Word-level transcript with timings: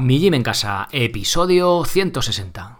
Mi 0.00 0.18
Gym 0.18 0.34
en 0.34 0.42
Casa, 0.42 0.88
episodio 0.92 1.84
160. 1.84 2.78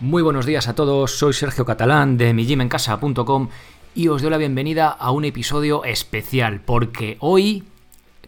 Muy 0.00 0.22
buenos 0.22 0.46
días 0.46 0.68
a 0.68 0.74
todos, 0.74 1.18
soy 1.18 1.32
Sergio 1.32 1.64
Catalán 1.64 2.16
de 2.16 2.34
mijimencasa.com 2.34 3.48
y 3.94 4.08
os 4.08 4.22
doy 4.22 4.30
la 4.30 4.38
bienvenida 4.38 4.88
a 4.88 5.10
un 5.12 5.24
episodio 5.24 5.84
especial 5.84 6.60
porque 6.60 7.16
hoy 7.20 7.64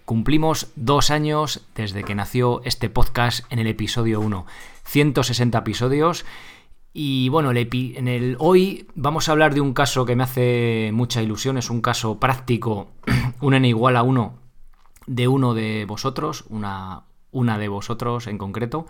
cumplimos 0.07 0.69
dos 0.77 1.11
años 1.11 1.67
desde 1.75 2.05
que 2.05 2.15
nació 2.15 2.63
este 2.65 2.89
podcast 2.89 3.45
en 3.53 3.59
el 3.59 3.67
episodio 3.67 4.21
1. 4.21 4.47
160 4.85 5.59
episodios. 5.59 6.25
Y 6.93 7.29
bueno, 7.29 7.51
en 7.51 8.09
el, 8.09 8.37
hoy 8.39 8.87
vamos 8.95 9.29
a 9.29 9.33
hablar 9.33 9.53
de 9.53 9.61
un 9.61 9.75
caso 9.75 10.07
que 10.07 10.15
me 10.15 10.23
hace 10.23 10.91
mucha 10.95 11.23
ilusión. 11.23 11.59
Es 11.59 11.71
un 11.71 11.81
caso 11.81 12.21
práctico, 12.21 12.89
un 13.41 13.55
n 13.55 13.69
igual 13.69 13.97
a 13.97 14.05
1 14.05 14.39
de 15.09 15.29
uno 15.29 15.55
de 15.55 15.85
vosotros, 15.87 16.45
una, 16.49 17.03
una 17.33 17.59
de 17.59 17.69
vosotros 17.69 18.29
en 18.29 18.39
concreto. 18.39 18.87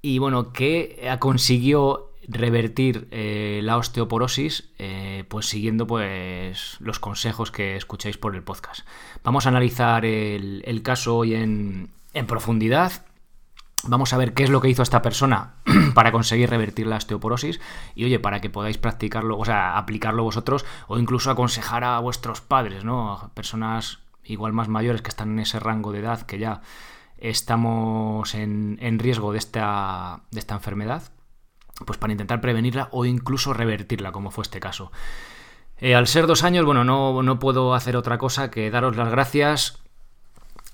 Y 0.00 0.18
bueno, 0.18 0.52
que 0.52 1.10
consiguió 1.18 2.13
revertir 2.28 3.08
eh, 3.10 3.60
la 3.62 3.76
osteoporosis, 3.76 4.70
eh, 4.78 5.24
pues 5.28 5.46
siguiendo 5.46 5.86
pues 5.86 6.76
los 6.80 6.98
consejos 6.98 7.50
que 7.50 7.76
escucháis 7.76 8.18
por 8.18 8.34
el 8.34 8.42
podcast. 8.42 8.86
Vamos 9.22 9.46
a 9.46 9.50
analizar 9.50 10.04
el, 10.04 10.80
caso 10.82 11.16
hoy 11.16 11.34
en, 11.34 11.90
profundidad. 12.26 13.06
Vamos 13.86 14.12
a 14.12 14.16
ver 14.16 14.32
qué 14.32 14.44
es 14.44 14.50
lo 14.50 14.60
que 14.60 14.70
hizo 14.70 14.82
esta 14.82 15.02
persona 15.02 15.56
para 15.94 16.12
conseguir 16.12 16.48
revertir 16.48 16.86
la 16.86 16.96
osteoporosis 16.96 17.60
y 17.94 18.04
oye, 18.04 18.18
para 18.18 18.40
que 18.40 18.48
podáis 18.48 18.78
practicarlo, 18.78 19.38
o 19.38 19.44
sea, 19.44 19.76
aplicarlo 19.76 20.24
vosotros 20.24 20.64
o 20.88 20.98
incluso 20.98 21.30
aconsejar 21.30 21.84
a 21.84 21.98
vuestros 21.98 22.40
padres, 22.40 22.84
¿no? 22.84 23.30
Personas 23.34 24.00
igual 24.24 24.54
más 24.54 24.68
mayores 24.68 25.02
que 25.02 25.10
están 25.10 25.32
en 25.32 25.40
ese 25.40 25.60
rango 25.60 25.92
de 25.92 25.98
edad 25.98 26.22
que 26.22 26.38
ya 26.38 26.62
estamos 27.18 28.34
en, 28.34 28.78
en 28.80 28.98
riesgo 28.98 29.32
de 29.32 29.38
esta, 29.38 30.22
de 30.30 30.38
esta 30.38 30.54
enfermedad 30.54 31.13
pues 31.84 31.98
para 31.98 32.12
intentar 32.12 32.40
prevenirla 32.40 32.88
o 32.92 33.04
incluso 33.04 33.52
revertirla, 33.52 34.12
como 34.12 34.30
fue 34.30 34.42
este 34.42 34.60
caso. 34.60 34.92
Eh, 35.78 35.94
al 35.94 36.06
ser 36.06 36.26
dos 36.26 36.44
años, 36.44 36.64
bueno, 36.64 36.84
no, 36.84 37.22
no 37.22 37.38
puedo 37.38 37.74
hacer 37.74 37.96
otra 37.96 38.18
cosa 38.18 38.50
que 38.50 38.70
daros 38.70 38.96
las 38.96 39.10
gracias 39.10 39.80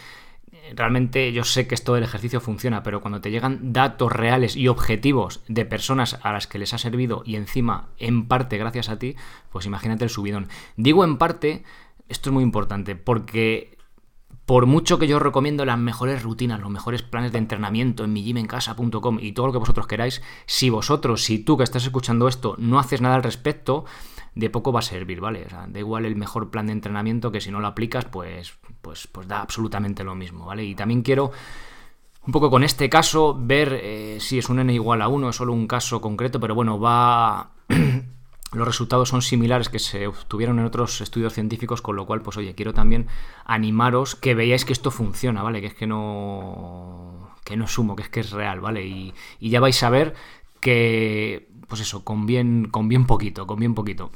realmente 0.75 1.33
yo 1.33 1.45
sé 1.45 1.67
que 1.67 1.75
esto 1.75 1.95
del 1.95 2.05
ejercicio 2.05 2.41
funciona, 2.41 2.83
pero 2.83 3.01
cuando 3.01 3.21
te 3.21 3.31
llegan 3.31 3.73
datos 3.73 4.13
reales 4.13 4.57
y 4.57 4.69
objetivos 4.69 5.41
de 5.49 5.65
personas 5.65 6.19
a 6.23 6.33
las 6.33 6.47
que 6.47 6.59
les 6.59 6.75
ha 6.75 6.79
servido 6.79 7.23
y 7.25 7.37
encima 7.37 7.89
en 7.99 8.27
parte 8.27 8.59
gracias 8.59 8.89
a 8.89 8.99
ti, 8.99 9.17
pues 9.51 9.67
imagínate 9.67 10.05
el 10.05 10.11
subidón. 10.11 10.49
Digo 10.77 11.05
en 11.05 11.19
parte, 11.19 11.65
esto 12.09 12.31
es 12.31 12.35
muy 12.35 12.43
importante, 12.43 12.97
porque 12.97 13.76
por 14.47 14.67
mucho 14.67 14.99
que 14.99 15.09
yo 15.09 15.19
recomiendo 15.19 15.65
las 15.65 15.77
mejores 15.77 16.23
rutinas, 16.23 16.61
los 16.61 16.71
mejores 16.71 17.03
planes 17.03 17.33
de 17.33 17.39
entrenamiento 17.39 18.05
en 18.05 18.13
mijimencasa.com 18.13 19.19
y 19.21 19.33
todo 19.33 19.47
lo 19.47 19.53
que 19.53 19.59
vosotros 19.59 19.89
queráis, 19.89 20.23
si 20.47 20.71
vosotros, 20.71 21.25
si 21.25 21.41
tú 21.41 21.57
que 21.57 21.65
estás 21.65 21.85
escuchando 21.85 22.29
esto 22.29 22.55
no 22.59 22.79
haces 22.79 23.01
nada 23.01 23.17
al 23.17 23.25
respecto, 23.25 23.85
de 24.37 24.49
poco 24.49 24.73
va 24.73 24.79
a 24.79 24.83
servir, 24.83 25.21
¿vale? 25.21 25.45
O 25.47 25.51
sea, 25.51 25.67
da 25.67 25.79
igual 25.81 26.05
el 26.05 26.15
mejor 26.15 26.51
plan 26.51 26.67
de 26.67 26.73
entrenamiento 26.73 27.33
que 27.33 27.41
si 27.41 27.51
no 27.51 27.59
lo 27.59 27.67
aplicas, 27.67 28.05
pues, 28.05 28.57
pues, 28.83 29.09
pues 29.09 29.27
da 29.27 29.41
absolutamente 29.41 30.05
lo 30.05 30.15
mismo, 30.15 30.47
¿vale? 30.47 30.65
Y 30.65 30.75
también 30.77 31.03
quiero 31.03 31.33
un 32.25 32.33
poco 32.33 32.51
con 32.51 32.63
este 32.63 32.89
caso 32.89 33.37
ver 33.39 33.81
eh, 33.83 34.19
si 34.21 34.39
es 34.39 34.49
un 34.49 34.61
n 34.61 34.73
igual 34.73 35.03
a 35.03 35.09
1, 35.09 35.31
es 35.31 35.37
solo 35.37 35.53
un 35.53 35.67
caso 35.67 36.01
concreto, 36.01 36.39
pero 36.39 36.55
bueno, 36.55 36.79
va... 36.79 37.51
los 38.53 38.67
resultados 38.67 39.09
son 39.09 39.23
similares 39.23 39.69
que 39.69 39.79
se 39.79 40.07
obtuvieron 40.07 40.59
en 40.59 40.67
otros 40.67 41.01
estudios 41.01 41.33
científicos, 41.33 41.83
con 41.83 41.97
lo 41.97 42.07
cual, 42.07 42.23
pues 42.23 42.37
oye, 42.37 42.55
quiero 42.55 42.73
también 42.73 43.09
animaros 43.45 44.15
que 44.15 44.35
veáis 44.35 44.65
que 44.65 44.73
esto 44.73 44.91
funciona, 44.91 45.43
¿vale? 45.43 45.61
Que 45.61 45.69
es 45.69 45.75
que 45.75 45.87
no... 45.87 47.35
que 47.45 47.57
no 47.57 47.67
sumo, 47.67 47.97
que 47.97 48.03
es 48.03 48.09
que 48.09 48.21
es 48.21 48.31
real, 48.31 48.61
¿vale? 48.61 48.87
Y, 48.87 49.15
ya 49.41 49.61
vais 49.61 49.83
a 49.83 49.91
ver 49.91 50.15
que, 50.61 51.49
pues 51.69 51.81
eso, 51.81 52.05
con 52.05 52.27
con 52.71 52.89
bien 52.89 53.07
poquito, 53.07 53.47
con 53.47 53.59
bien 53.59 53.75
poquito. 53.75 54.11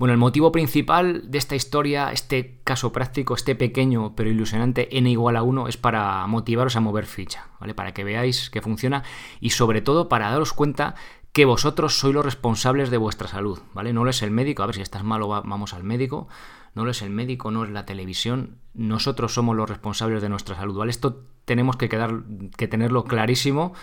Bueno, 0.00 0.14
el 0.14 0.18
motivo 0.18 0.50
principal 0.50 1.30
de 1.30 1.36
esta 1.36 1.54
historia, 1.56 2.10
este 2.10 2.56
caso 2.64 2.90
práctico, 2.90 3.34
este 3.34 3.54
pequeño 3.54 4.14
pero 4.16 4.30
ilusionante 4.30 4.96
n 4.96 5.10
igual 5.10 5.36
a 5.36 5.42
1 5.42 5.68
es 5.68 5.76
para 5.76 6.26
motivaros 6.26 6.74
a 6.76 6.80
mover 6.80 7.04
ficha, 7.04 7.48
¿vale? 7.60 7.74
Para 7.74 7.92
que 7.92 8.02
veáis 8.02 8.48
que 8.48 8.62
funciona 8.62 9.02
y 9.42 9.50
sobre 9.50 9.82
todo 9.82 10.08
para 10.08 10.30
daros 10.30 10.54
cuenta 10.54 10.94
que 11.32 11.44
vosotros 11.44 11.98
sois 11.98 12.14
los 12.14 12.24
responsables 12.24 12.90
de 12.90 12.96
vuestra 12.96 13.28
salud, 13.28 13.60
¿vale? 13.72 13.92
No 13.92 14.04
lo 14.04 14.10
es 14.10 14.22
el 14.22 14.30
médico, 14.30 14.62
a 14.62 14.66
ver 14.66 14.74
si 14.74 14.82
estás 14.82 15.04
malo 15.04 15.28
vamos 15.28 15.74
al 15.74 15.84
médico, 15.84 16.28
no 16.74 16.84
lo 16.84 16.90
es 16.90 17.02
el 17.02 17.10
médico, 17.10 17.50
no 17.50 17.64
es 17.64 17.70
la 17.70 17.86
televisión, 17.86 18.58
nosotros 18.74 19.34
somos 19.34 19.56
los 19.56 19.68
responsables 19.68 20.22
de 20.22 20.28
nuestra 20.28 20.56
salud, 20.56 20.76
¿vale? 20.76 20.90
Esto 20.90 21.24
tenemos 21.44 21.76
que, 21.76 21.88
quedar, 21.88 22.22
que 22.56 22.68
tenerlo 22.68 23.04
clarísimo 23.04 23.74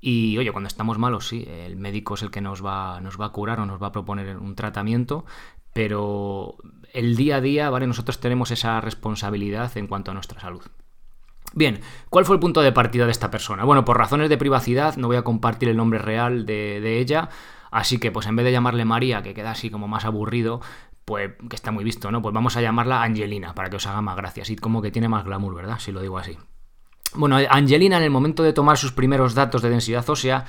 y 0.00 0.38
oye, 0.38 0.52
cuando 0.52 0.68
estamos 0.68 0.98
malos, 0.98 1.28
sí, 1.28 1.46
el 1.48 1.76
médico 1.76 2.14
es 2.14 2.22
el 2.22 2.30
que 2.30 2.40
nos 2.40 2.64
va, 2.64 3.00
nos 3.00 3.20
va 3.20 3.26
a 3.26 3.32
curar 3.32 3.60
o 3.60 3.66
nos 3.66 3.82
va 3.82 3.88
a 3.88 3.92
proponer 3.92 4.36
un 4.36 4.54
tratamiento, 4.54 5.24
pero 5.72 6.56
el 6.92 7.16
día 7.16 7.36
a 7.36 7.40
día, 7.40 7.70
¿vale? 7.70 7.86
Nosotros 7.86 8.20
tenemos 8.20 8.50
esa 8.50 8.80
responsabilidad 8.80 9.76
en 9.76 9.86
cuanto 9.86 10.10
a 10.10 10.14
nuestra 10.14 10.40
salud. 10.40 10.62
Bien, 11.54 11.80
¿cuál 12.10 12.24
fue 12.24 12.36
el 12.36 12.40
punto 12.40 12.60
de 12.60 12.72
partida 12.72 13.06
de 13.06 13.12
esta 13.12 13.30
persona? 13.30 13.64
Bueno, 13.64 13.84
por 13.84 13.98
razones 13.98 14.28
de 14.28 14.36
privacidad 14.36 14.96
no 14.96 15.06
voy 15.06 15.16
a 15.16 15.22
compartir 15.22 15.68
el 15.68 15.76
nombre 15.76 15.98
real 15.98 16.46
de, 16.46 16.98
ella, 16.98 17.30
así 17.70 17.98
que 17.98 18.10
pues 18.12 18.26
en 18.26 18.36
vez 18.36 18.44
de 18.44 18.52
llamarle 18.52 18.84
María, 18.84 19.22
que 19.22 19.34
queda 19.34 19.52
así 19.52 19.70
como 19.70 19.88
más 19.88 20.04
aburrido, 20.04 20.60
pues 21.04 21.32
que 21.48 21.56
está 21.56 21.72
muy 21.72 21.84
visto, 21.84 22.10
¿no? 22.10 22.20
Pues 22.20 22.34
vamos 22.34 22.56
a 22.56 22.60
llamarla 22.60 23.02
Angelina, 23.02 23.54
para 23.54 23.70
que 23.70 23.76
os 23.76 23.86
haga 23.86 24.02
más 24.02 24.16
gracia, 24.16 24.42
así 24.42 24.56
como 24.56 24.82
que 24.82 24.90
tiene 24.90 25.08
más 25.08 25.24
glamour, 25.24 25.54
¿verdad? 25.54 25.78
Si 25.78 25.90
lo 25.90 26.02
digo 26.02 26.18
así. 26.18 26.36
Bueno, 27.14 27.38
Angelina 27.48 27.96
en 27.96 28.02
el 28.02 28.10
momento 28.10 28.42
de 28.42 28.52
tomar 28.52 28.76
sus 28.76 28.92
primeros 28.92 29.34
datos 29.34 29.62
de 29.62 29.70
densidad 29.70 30.08
ósea 30.08 30.44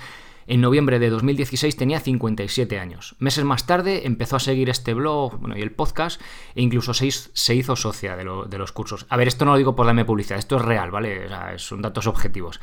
en 0.49 0.61
noviembre 0.61 0.97
de 0.97 1.11
2016 1.11 1.77
tenía 1.77 1.99
57 1.99 2.79
años. 2.79 3.15
Meses 3.19 3.45
más 3.45 3.67
tarde 3.67 4.07
empezó 4.07 4.35
a 4.35 4.39
seguir 4.39 4.69
este 4.69 4.95
blog 4.95 5.39
bueno, 5.39 5.55
y 5.55 5.61
el 5.61 5.71
podcast 5.71 6.19
e 6.55 6.63
incluso 6.63 6.93
se 6.95 7.55
hizo, 7.55 7.75
socia 7.75 8.15
de, 8.15 8.25
los 8.57 8.71
cursos. 8.71 9.05
A 9.09 9.15
ver, 9.15 9.27
esto 9.27 9.45
no 9.45 9.51
lo 9.51 9.57
digo 9.57 9.75
por 9.75 9.85
darme 9.85 10.05
publicidad, 10.05 10.39
esto 10.39 10.57
es 10.57 10.63
real, 10.63 10.89
¿vale? 10.89 11.27
son 11.57 11.83
datos 11.83 12.07
objetivos. 12.07 12.59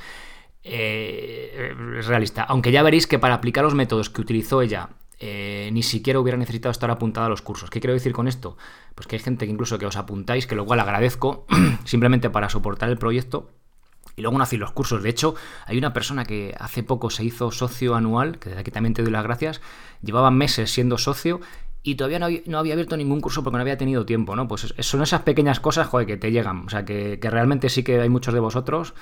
Eh, 0.65 1.75
es 1.99 2.07
realista. 2.07 2.43
Aunque 2.43 2.73
ya 2.73 2.83
veréis 2.83 3.07
que 3.07 3.21
para 3.21 3.35
aplicar 3.35 3.63
los 3.63 3.77
métodos 3.77 4.11
que 4.11 4.21
utilizó 4.21 4.63
ella 4.63 4.89
eh, 5.21 5.71
ni 5.73 5.85
siquiera 5.85 6.19
hubiera 6.19 6.37
necesitado 6.37 6.73
estar 6.73 6.91
apuntada 6.91 7.27
a 7.27 7.31
los 7.31 7.41
cursos. 7.41 7.71
¿Qué 7.71 7.79
quiero 7.79 7.95
decir 7.95 8.13
con 8.13 8.27
esto? 8.27 8.57
Pues 8.97 9.07
que 9.07 9.15
hay 9.15 9.23
gente 9.23 9.47
que 9.47 9.53
incluso 9.53 9.79
que 9.79 9.87
os 9.87 9.97
apuntáis, 9.97 10.49
que 10.49 10.57
lo 10.57 10.67
cual 10.67 10.81
agradezco, 10.81 11.47
simplemente 11.85 12.31
para 12.31 12.49
soportar 12.49 12.91
el 12.91 12.99
proyecto. 12.99 13.49
Y 14.17 14.23
luego 14.23 14.39
no 14.39 14.45
hacéis 14.45 14.61
los 14.61 14.73
cursos. 14.73 15.03
De 15.03 15.11
hecho, 15.11 15.35
hay 15.67 15.79
una 15.79 15.93
persona 15.93 16.25
que 16.25 16.55
hace 16.59 16.83
poco 16.83 17.11
se 17.11 17.25
hizo 17.25 17.51
socio 17.51 17.95
anual, 17.95 18.39
que 18.39 18.49
desde 18.49 18.63
aquí 18.63 18.71
también 18.71 18.95
te 18.95 19.03
doy 19.03 19.13
las 19.13 19.23
gracias, 19.23 19.61
llevaba 20.03 20.31
meses 20.31 20.71
siendo 20.71 20.99
socio 20.99 21.41
y 21.83 21.95
todavía 21.95 22.19
no 22.19 22.27
había, 22.59 22.75
abierto 22.75 22.97
ningún 22.97 23.21
curso 23.21 23.45
porque 23.45 23.59
no 23.59 23.61
había 23.61 23.77
tenido 23.77 24.05
tiempo, 24.07 24.35
¿no? 24.35 24.49
Pues 24.49 24.75
son 24.81 25.03
esas 25.03 25.23
pequeñas 25.23 25.61
cosas, 25.61 25.87
joder, 25.87 26.07
que 26.07 26.17
te 26.17 26.33
llegan. 26.33 26.67
O 26.67 26.69
sea, 26.69 26.85
que, 26.85 27.21
que 27.21 27.31
realmente 27.31 27.69
sí 27.69 27.85
que 27.85 28.01
hay 28.01 28.09
muchos 28.09 28.35
de 28.35 28.41
vosotros 28.41 28.95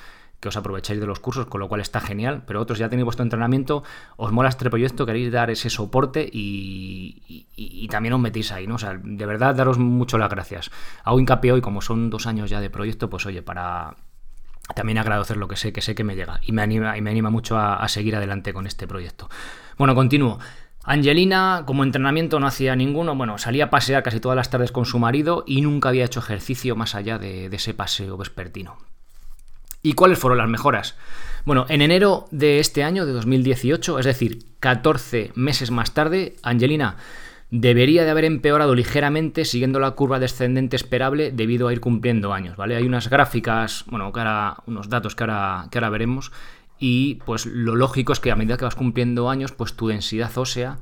que 0.45 0.49
os 0.49 0.57
aprovecháis 0.59 1.01
de 1.01 1.07
los 1.07 1.21
cursos, 1.21 1.47
con 1.47 1.61
lo 1.61 1.69
cual 1.69 1.81
está 1.81 2.01
genial, 2.01 2.43
pero 2.47 2.61
otros 2.61 2.79
ya 2.79 2.91
tenéis 2.91 3.05
vuestro 3.05 3.23
entrenamiento, 3.23 3.83
os 4.17 4.31
mola 4.31 4.51
este 4.51 4.69
proyecto, 4.69 5.07
queréis 5.07 5.33
dar 5.33 5.51
ese 5.51 5.71
soporte 5.71 6.29
y, 6.31 7.89
también 7.91 8.13
os 8.13 8.21
metéis 8.21 8.53
ahí, 8.53 8.67
¿no? 8.67 8.75
O 8.75 8.79
sea, 8.79 9.01
de 9.03 9.27
verdad, 9.27 9.55
daros 9.55 9.79
mucho 9.79 10.19
las 10.19 10.29
gracias. 10.29 10.71
Hago 11.03 11.19
hincapié 11.19 11.53
hoy, 11.53 11.61
como 11.63 11.81
son 11.81 12.11
dos 12.11 12.27
años 12.27 12.51
ya 12.51 12.61
de 12.61 12.69
proyecto, 12.69 13.09
pues 13.09 13.25
oye, 13.25 13.41
para 13.41 13.97
también 14.75 14.99
agradecer 14.99 15.37
lo 15.37 15.49
que 15.49 15.57
sé, 15.57 15.73
que 15.73 15.83
sé 15.83 15.95
que 15.95 16.05
me 16.05 16.17
llega 16.17 16.41
y 16.43 16.53
me 16.53 16.63
anima, 16.63 16.97
y 16.97 17.01
me 17.01 17.11
anima 17.11 17.31
mucho 17.31 17.59
a, 17.59 17.87
seguir 17.89 18.17
adelante 18.17 18.53
con 18.53 18.67
este 18.67 18.87
proyecto. 18.87 19.29
Bueno, 19.77 19.95
continúo. 19.95 20.39
Angelina, 20.85 21.65
como 21.67 21.83
entrenamiento 21.83 22.41
no 22.41 22.47
hacía 22.47 22.77
ninguno, 22.77 23.15
bueno, 23.17 23.39
salía 23.39 23.65
a 23.65 23.71
pasear 23.71 24.03
casi 24.03 24.21
todas 24.21 24.37
las 24.37 24.51
tardes 24.51 24.71
con 24.71 24.85
su 24.85 24.99
marido 24.99 25.45
y 25.47 25.63
nunca 25.63 25.89
había 25.89 26.05
hecho 26.05 26.21
ejercicio 26.21 26.77
más 26.77 26.95
allá 26.95 27.19
de 27.19 27.47
ese 27.47 27.73
paseo 27.75 28.17
vespertino. 28.17 28.77
¿Y 29.83 29.93
cuáles 29.93 30.19
fueron 30.19 30.39
las 30.39 30.49
mejoras? 30.49 30.97
Bueno, 31.45 31.67
en 31.69 31.83
enero 31.83 32.27
de 32.31 32.59
este 32.59 32.85
año, 32.85 33.05
de 33.05 33.13
2018, 33.13 33.99
es 33.99 34.07
decir, 34.07 34.39
14 34.61 35.33
meses 35.35 35.71
más 35.71 35.93
tarde, 35.93 36.37
Angelina 36.43 36.97
debería 37.57 38.05
de 38.05 38.11
haber 38.11 38.25
empeorado 38.25 38.75
ligeramente 38.75 39.45
siguiendo 39.45 39.79
la 39.79 39.93
curva 39.93 40.19
descendente 40.19 40.75
esperable 40.75 41.31
debido 41.31 41.69
a 41.69 41.73
ir 41.73 41.81
cumpliendo 41.81 42.33
años, 42.33 42.57
¿vale? 42.57 42.75
Hay 42.75 42.85
unas 42.85 43.09
gráficas, 43.09 43.85
bueno, 43.87 44.13
que 44.13 44.19
ahora, 44.19 44.57
unos 44.67 44.89
datos 44.89 45.15
que 45.15 45.23
ahora, 45.23 45.69
que 45.71 45.79
ahora 45.79 45.89
veremos 45.89 46.33
y 46.81 47.21
pues 47.25 47.47
lo 47.47 47.77
lógico 47.77 48.13
es 48.13 48.19
que 48.19 48.33
a 48.33 48.37
medida 48.37 48.57
que 48.57 48.65
vas 48.65 48.75
cumpliendo 48.75 49.31
años, 49.31 49.53
pues 49.53 49.75
tu 49.75 49.87
densidad 49.87 50.37
ósea 50.37 50.79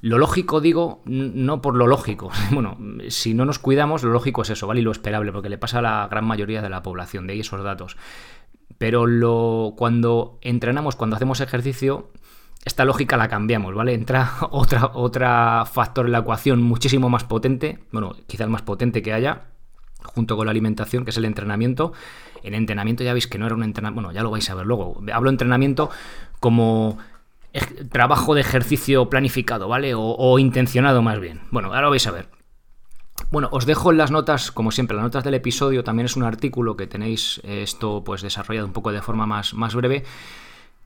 lo 0.00 0.16
lógico, 0.16 0.62
digo, 0.62 1.02
no 1.04 1.60
por 1.60 1.74
lo 1.74 1.86
lógico. 1.86 2.30
Bueno, 2.50 2.78
si 3.08 3.34
no 3.34 3.44
nos 3.44 3.58
cuidamos, 3.58 4.02
lo 4.02 4.10
lógico 4.10 4.40
es 4.40 4.50
eso, 4.50 4.66
¿vale? 4.66 4.80
Y 4.80 4.84
lo 4.84 4.92
esperable, 4.92 5.32
porque 5.32 5.50
le 5.50 5.58
pasa 5.58 5.80
a 5.80 5.82
la 5.82 6.08
gran 6.10 6.24
mayoría 6.24 6.62
de 6.62 6.70
la 6.70 6.82
población, 6.82 7.26
de 7.26 7.34
ahí 7.34 7.40
esos 7.40 7.62
datos. 7.62 7.98
Pero 8.78 9.06
lo, 9.06 9.74
cuando 9.76 10.38
entrenamos, 10.40 10.96
cuando 10.96 11.16
hacemos 11.16 11.40
ejercicio, 11.40 12.10
esta 12.66 12.84
lógica 12.84 13.16
la 13.16 13.28
cambiamos, 13.28 13.74
¿vale? 13.74 13.94
Entra 13.94 14.32
otra, 14.50 14.90
otra 14.92 15.64
factor 15.64 16.06
en 16.06 16.12
la 16.12 16.18
ecuación 16.18 16.62
muchísimo 16.62 17.08
más 17.08 17.24
potente, 17.24 17.78
bueno, 17.92 18.14
quizás 18.26 18.44
el 18.44 18.50
más 18.50 18.62
potente 18.62 19.02
que 19.02 19.12
haya, 19.12 19.44
junto 20.02 20.36
con 20.36 20.46
la 20.46 20.50
alimentación, 20.50 21.04
que 21.04 21.10
es 21.10 21.16
el 21.16 21.24
entrenamiento. 21.24 21.92
El 22.42 22.54
entrenamiento 22.54 23.02
ya 23.02 23.12
veis 23.12 23.26
que 23.28 23.38
no 23.38 23.46
era 23.46 23.54
un 23.54 23.62
entrenamiento, 23.62 24.02
bueno, 24.02 24.14
ya 24.14 24.22
lo 24.22 24.30
vais 24.30 24.50
a 24.50 24.54
ver 24.54 24.66
luego. 24.66 25.00
Hablo 25.12 25.30
entrenamiento 25.30 25.90
como 26.40 26.98
trabajo 27.90 28.34
de 28.34 28.40
ejercicio 28.42 29.08
planificado, 29.08 29.68
¿vale? 29.68 29.94
O, 29.94 30.02
o, 30.02 30.38
intencionado 30.38 31.02
más 31.02 31.20
bien. 31.20 31.40
Bueno, 31.50 31.68
ahora 31.68 31.82
lo 31.82 31.90
vais 31.90 32.06
a 32.06 32.10
ver. 32.10 32.28
Bueno, 33.30 33.48
os 33.52 33.64
dejo 33.64 33.92
en 33.92 33.96
las 33.96 34.10
notas, 34.10 34.50
como 34.50 34.70
siempre, 34.70 34.96
las 34.96 35.04
notas 35.04 35.24
del 35.24 35.34
episodio 35.34 35.82
también 35.82 36.06
es 36.06 36.16
un 36.16 36.24
artículo 36.24 36.76
que 36.76 36.86
tenéis 36.86 37.40
eh, 37.44 37.62
esto 37.62 38.02
pues 38.04 38.22
desarrollado 38.22 38.66
un 38.66 38.72
poco 38.72 38.92
de 38.92 39.02
forma 39.02 39.26
más, 39.26 39.54
más 39.54 39.74
breve. 39.74 40.04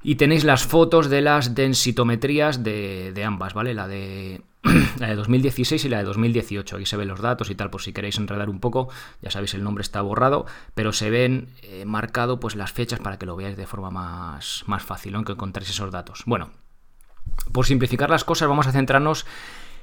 Y 0.03 0.15
tenéis 0.15 0.45
las 0.45 0.65
fotos 0.65 1.11
de 1.11 1.21
las 1.21 1.55
densitometrías 1.55 2.63
de, 2.63 3.23
ambas, 3.25 3.53
¿vale? 3.53 3.75
La 3.75 3.87
de, 3.87 4.43
la 4.99 5.09
de 5.09 5.15
2016 5.15 5.85
y 5.85 5.89
la 5.89 5.99
de 5.99 6.05
2018. 6.05 6.77
Aquí 6.77 6.87
se 6.87 6.97
ven 6.97 7.09
los 7.09 7.21
datos 7.21 7.51
y 7.51 7.55
tal, 7.55 7.71
por 7.71 7.83
si 7.83 7.93
queréis 7.93 8.17
enredar 8.17 8.49
un 8.49 8.61
poco. 8.61 8.89
Ya 9.21 9.31
sabéis, 9.31 9.53
el 9.55 9.63
nombre 9.63 9.83
está 9.83 10.01
borrado, 10.01 10.47
pero 10.75 10.93
se 10.93 11.11
ven 11.11 11.49
eh, 11.63 11.85
marcado 11.85 12.41
pues 12.41 12.57
las 12.57 12.73
fechas 12.73 13.01
para 13.01 13.19
que 13.19 13.27
lo 13.27 13.37
veáis 13.37 13.57
de 13.57 13.67
forma 13.67 13.91
más, 13.91 14.65
más 14.67 14.83
fácil, 14.83 15.13
¿no? 15.13 15.25
que 15.25 15.33
encontréis 15.33 15.71
esos 15.71 15.91
datos. 15.91 16.23
Bueno, 16.25 16.51
por 17.53 17.67
simplificar 17.67 18.09
las 18.09 18.25
cosas, 18.25 18.49
vamos 18.49 18.67
a 18.67 18.73
centrarnos 18.73 19.27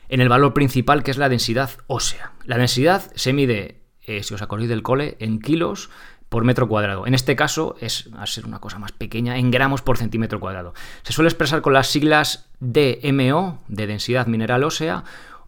en 0.10 0.22
el 0.22 0.30
valor 0.30 0.54
principal 0.54 1.04
que 1.04 1.12
es 1.12 1.18
la 1.18 1.30
densidad 1.30 1.72
ósea. 1.88 2.32
La 2.46 2.58
densidad 2.58 3.12
se 3.16 3.34
mide, 3.34 3.82
eh, 4.02 4.24
si 4.24 4.34
os 4.34 4.42
acordáis 4.42 4.70
del 4.70 4.84
cole, 4.84 5.18
en 5.20 5.40
kilos 5.40 5.90
por 6.30 6.44
metro 6.44 6.68
cuadrado. 6.68 7.08
En 7.08 7.14
este 7.14 7.36
caso 7.36 7.76
es 7.80 8.10
a 8.18 8.26
ser 8.26 8.46
una 8.46 8.60
cosa 8.60 8.80
más 8.80 8.92
pequeña, 8.92 9.38
en 9.38 9.52
gramos 9.52 9.82
por 9.82 9.98
centímetro 9.98 10.40
cuadrado. 10.40 10.74
Se 11.04 11.14
suele 11.14 11.30
expresar 11.30 11.62
con 11.62 11.74
las 11.74 11.88
siglas 11.88 12.50
DMO, 12.60 13.60
de 13.68 13.88
densidad 13.88 14.28
mineral 14.28 14.64
ósea, 14.64 15.04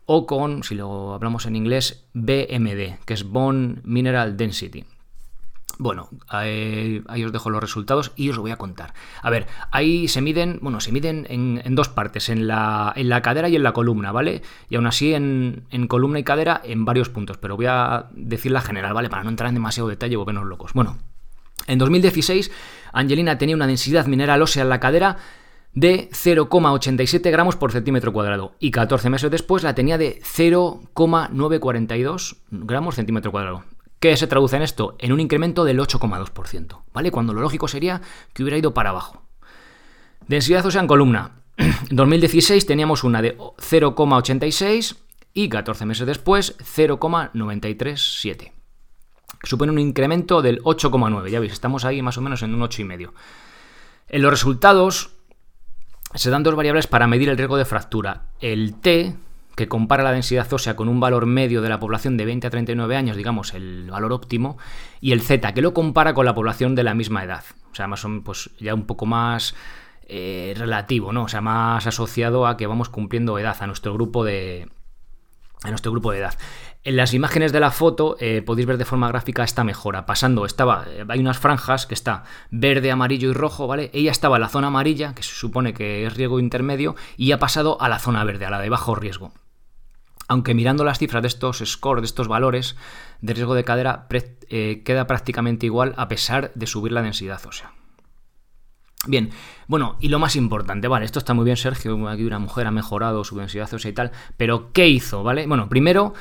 o 0.05 0.25
con, 0.25 0.63
si 0.63 0.75
lo 0.75 1.13
hablamos 1.13 1.45
en 1.45 1.55
inglés, 1.55 2.05
BMD, 2.13 2.99
que 3.05 3.13
es 3.13 3.23
Bone 3.23 3.81
Mineral 3.83 4.37
Density. 4.37 4.85
Bueno, 5.77 6.09
ahí, 6.27 7.01
os 7.25 7.31
dejo 7.31 7.49
los 7.49 7.61
resultados 7.61 8.11
y 8.15 8.29
os 8.29 8.35
lo 8.35 8.41
voy 8.41 8.51
a 8.51 8.57
contar. 8.57 8.93
A 9.21 9.29
ver, 9.29 9.47
ahí 9.71 10.09
se 10.09 10.21
miden, 10.21 10.59
bueno, 10.61 10.81
se 10.81 10.91
miden 10.91 11.25
en, 11.29 11.75
dos 11.75 11.87
partes, 11.87 12.27
en 12.29 12.47
la, 12.47 12.91
en 12.95 13.07
la, 13.07 13.21
cadera 13.21 13.47
y 13.47 13.55
en 13.55 13.63
la 13.63 13.71
columna, 13.71 14.11
¿vale? 14.11 14.41
Y 14.69 14.75
aún 14.75 14.87
así 14.87 15.13
en, 15.13 15.63
columna 15.87 16.19
y 16.19 16.23
cadera 16.23 16.59
en 16.63 16.83
varios 16.83 17.09
puntos, 17.09 17.37
pero 17.37 17.55
voy 17.55 17.67
a 17.67 18.07
decir 18.11 18.51
la 18.51 18.61
general, 18.61 18.93
¿vale? 18.93 19.09
Para 19.09 19.23
no 19.23 19.29
entrar 19.29 19.49
en 19.49 19.55
demasiado 19.55 19.87
detalle 19.87 20.17
o 20.17 20.25
vernos 20.25 20.45
locos. 20.45 20.73
Bueno, 20.73 20.97
en 21.67 21.77
2016 21.77 22.51
Angelina 22.91 23.37
tenía 23.37 23.55
una 23.55 23.67
densidad 23.67 24.07
mineral 24.07 24.41
ósea 24.41 24.63
en 24.63 24.69
la 24.69 24.79
cadera 24.79 25.17
de 25.73 26.09
0,87 26.11 27.29
gramos 27.31 27.55
por 27.55 27.71
centímetro 27.71 28.11
cuadrado 28.11 28.55
y 28.59 28.71
14 28.71 29.07
meses 29.09 29.29
después 29.29 29.61
la 29.63 29.75
tenía 29.75 29.99
de 29.99 30.19
0,942 30.23 32.37
gramos 32.51 32.95
centímetro 32.95 33.31
cuadrado. 33.31 33.63
¿Qué 33.99 34.15
se 34.15 34.27
traduce 34.27 34.55
en 34.55 34.61
esto? 34.61 34.95
En 34.99 35.11
un 35.11 35.19
incremento 35.19 35.65
del 35.65 35.79
8,2%, 35.79 36.83
¿vale? 36.93 37.11
Cuando 37.11 37.33
lo 37.33 37.41
lógico 37.41 37.67
sería 37.67 38.01
que 38.33 38.43
hubiera 38.43 38.57
ido 38.57 38.73
para 38.73 38.91
abajo. 38.91 39.23
Densidad 40.27 40.65
ósea 40.65 40.81
en 40.81 40.87
columna. 40.87 41.35
En 41.89 41.95
2016 41.95 42.65
teníamos 42.65 43.03
una 43.03 43.21
de 43.21 43.37
0,86 43.37 44.95
y 45.33 45.49
14 45.49 45.85
meses 45.85 46.07
después 46.07 46.55
0,937. 46.63 48.53
Supone 49.43 49.71
un 49.71 49.79
incremento 49.79 50.41
del 50.41 50.61
8,9. 50.63 51.29
Ya 51.29 51.39
veis, 51.39 51.53
estamos 51.53 51.83
ahí 51.83 52.01
más 52.01 52.17
o 52.17 52.21
menos 52.21 52.41
en 52.43 52.53
un 52.53 52.61
8,5. 52.61 53.11
En 54.07 54.21
los 54.21 54.31
resultados 54.31 55.11
se 56.13 56.29
dan 56.29 56.43
dos 56.43 56.55
variables 56.55 56.87
para 56.87 57.07
medir 57.07 57.29
el 57.29 57.37
riesgo 57.37 57.57
de 57.57 57.65
fractura. 57.65 58.27
El 58.39 58.75
T, 58.75 59.15
que 59.59 59.67
compara 59.67 60.03
la 60.03 60.13
densidad 60.13 60.51
ósea 60.53 60.77
con 60.77 60.87
un 60.87 61.01
valor 61.01 61.25
medio 61.25 61.61
de 61.61 61.67
la 61.67 61.81
población 61.81 62.15
de 62.15 62.23
20 62.23 62.47
a 62.47 62.49
39 62.49 62.95
años, 62.95 63.17
digamos, 63.17 63.53
el 63.53 63.91
valor 63.91 64.13
óptimo, 64.13 64.57
y 65.01 65.11
el 65.11 65.19
Z, 65.19 65.53
que 65.53 65.61
lo 65.61 65.73
compara 65.73 66.13
con 66.13 66.25
la 66.25 66.33
población 66.33 66.75
de 66.75 66.83
la 66.83 66.93
misma 66.93 67.25
edad. 67.25 67.43
O 67.69 67.75
sea, 67.75 67.85
más 67.85 68.07
pues 68.23 68.51
ya 68.57 68.73
un 68.73 68.85
poco 68.85 69.05
más 69.05 69.53
eh, 70.07 70.53
relativo, 70.57 71.11
¿no? 71.11 71.23
O 71.23 71.27
sea, 71.27 71.41
más 71.41 71.85
asociado 71.85 72.47
a 72.47 72.55
que 72.55 72.67
vamos 72.67 72.87
cumpliendo 72.87 73.37
edad, 73.37 73.57
a 73.59 73.67
nuestro 73.67 73.93
grupo 73.93 74.23
de. 74.23 74.69
a 75.63 75.69
nuestro 75.71 75.91
grupo 75.91 76.13
de 76.13 76.19
edad. 76.19 76.35
En 76.85 76.95
las 76.95 77.13
imágenes 77.13 77.51
de 77.51 77.59
la 77.59 77.71
foto 77.71 78.15
eh, 78.21 78.41
podéis 78.41 78.65
ver 78.65 78.77
de 78.77 78.85
forma 78.85 79.09
gráfica 79.09 79.43
esta 79.43 79.65
mejora. 79.65 80.05
Pasando, 80.05 80.45
estaba, 80.45 80.85
eh, 80.87 81.03
hay 81.05 81.19
unas 81.19 81.37
franjas 81.37 81.85
que 81.85 81.95
está 81.95 82.23
verde, 82.49 82.91
amarillo 82.91 83.29
y 83.29 83.33
rojo, 83.33 83.67
¿vale? 83.67 83.91
Ella 83.93 84.11
estaba 84.11 84.37
en 84.37 84.41
la 84.41 84.47
zona 84.47 84.67
amarilla, 84.67 85.13
que 85.13 85.23
se 85.23 85.35
supone 85.35 85.73
que 85.73 86.05
es 86.05 86.15
riesgo 86.15 86.39
intermedio, 86.39 86.95
y 87.17 87.33
ha 87.33 87.39
pasado 87.39 87.81
a 87.81 87.89
la 87.89 87.99
zona 87.99 88.23
verde, 88.23 88.45
a 88.45 88.49
la 88.49 88.61
de 88.61 88.69
bajo 88.69 88.95
riesgo 88.95 89.33
aunque 90.29 90.53
mirando 90.53 90.85
las 90.85 90.99
cifras 90.99 91.23
de 91.23 91.27
estos 91.27 91.57
scores, 91.65 92.03
de 92.03 92.05
estos 92.05 92.29
valores 92.29 92.77
de 93.19 93.33
riesgo 93.33 93.55
de 93.55 93.65
cadera, 93.65 94.07
eh, 94.49 94.83
queda 94.85 95.07
prácticamente 95.07 95.65
igual 95.65 95.93
a 95.97 96.07
pesar 96.07 96.51
de 96.53 96.67
subir 96.67 96.93
la 96.93 97.01
densidad 97.01 97.41
ósea. 97.45 97.73
Bien, 99.07 99.31
bueno, 99.67 99.97
y 99.99 100.09
lo 100.09 100.19
más 100.19 100.35
importante, 100.35 100.87
vale, 100.87 101.05
esto 101.05 101.19
está 101.19 101.33
muy 101.33 101.45
bien, 101.45 101.57
Sergio, 101.57 102.07
aquí 102.07 102.23
una 102.23 102.37
mujer 102.37 102.67
ha 102.67 102.71
mejorado 102.71 103.23
su 103.23 103.37
densidad 103.37 103.73
ósea 103.73 103.89
y 103.89 103.93
tal, 103.93 104.11
pero 104.37 104.71
¿qué 104.71 104.87
hizo? 104.87 105.23
¿Vale? 105.23 105.47
Bueno, 105.47 105.67
primero 105.67 106.13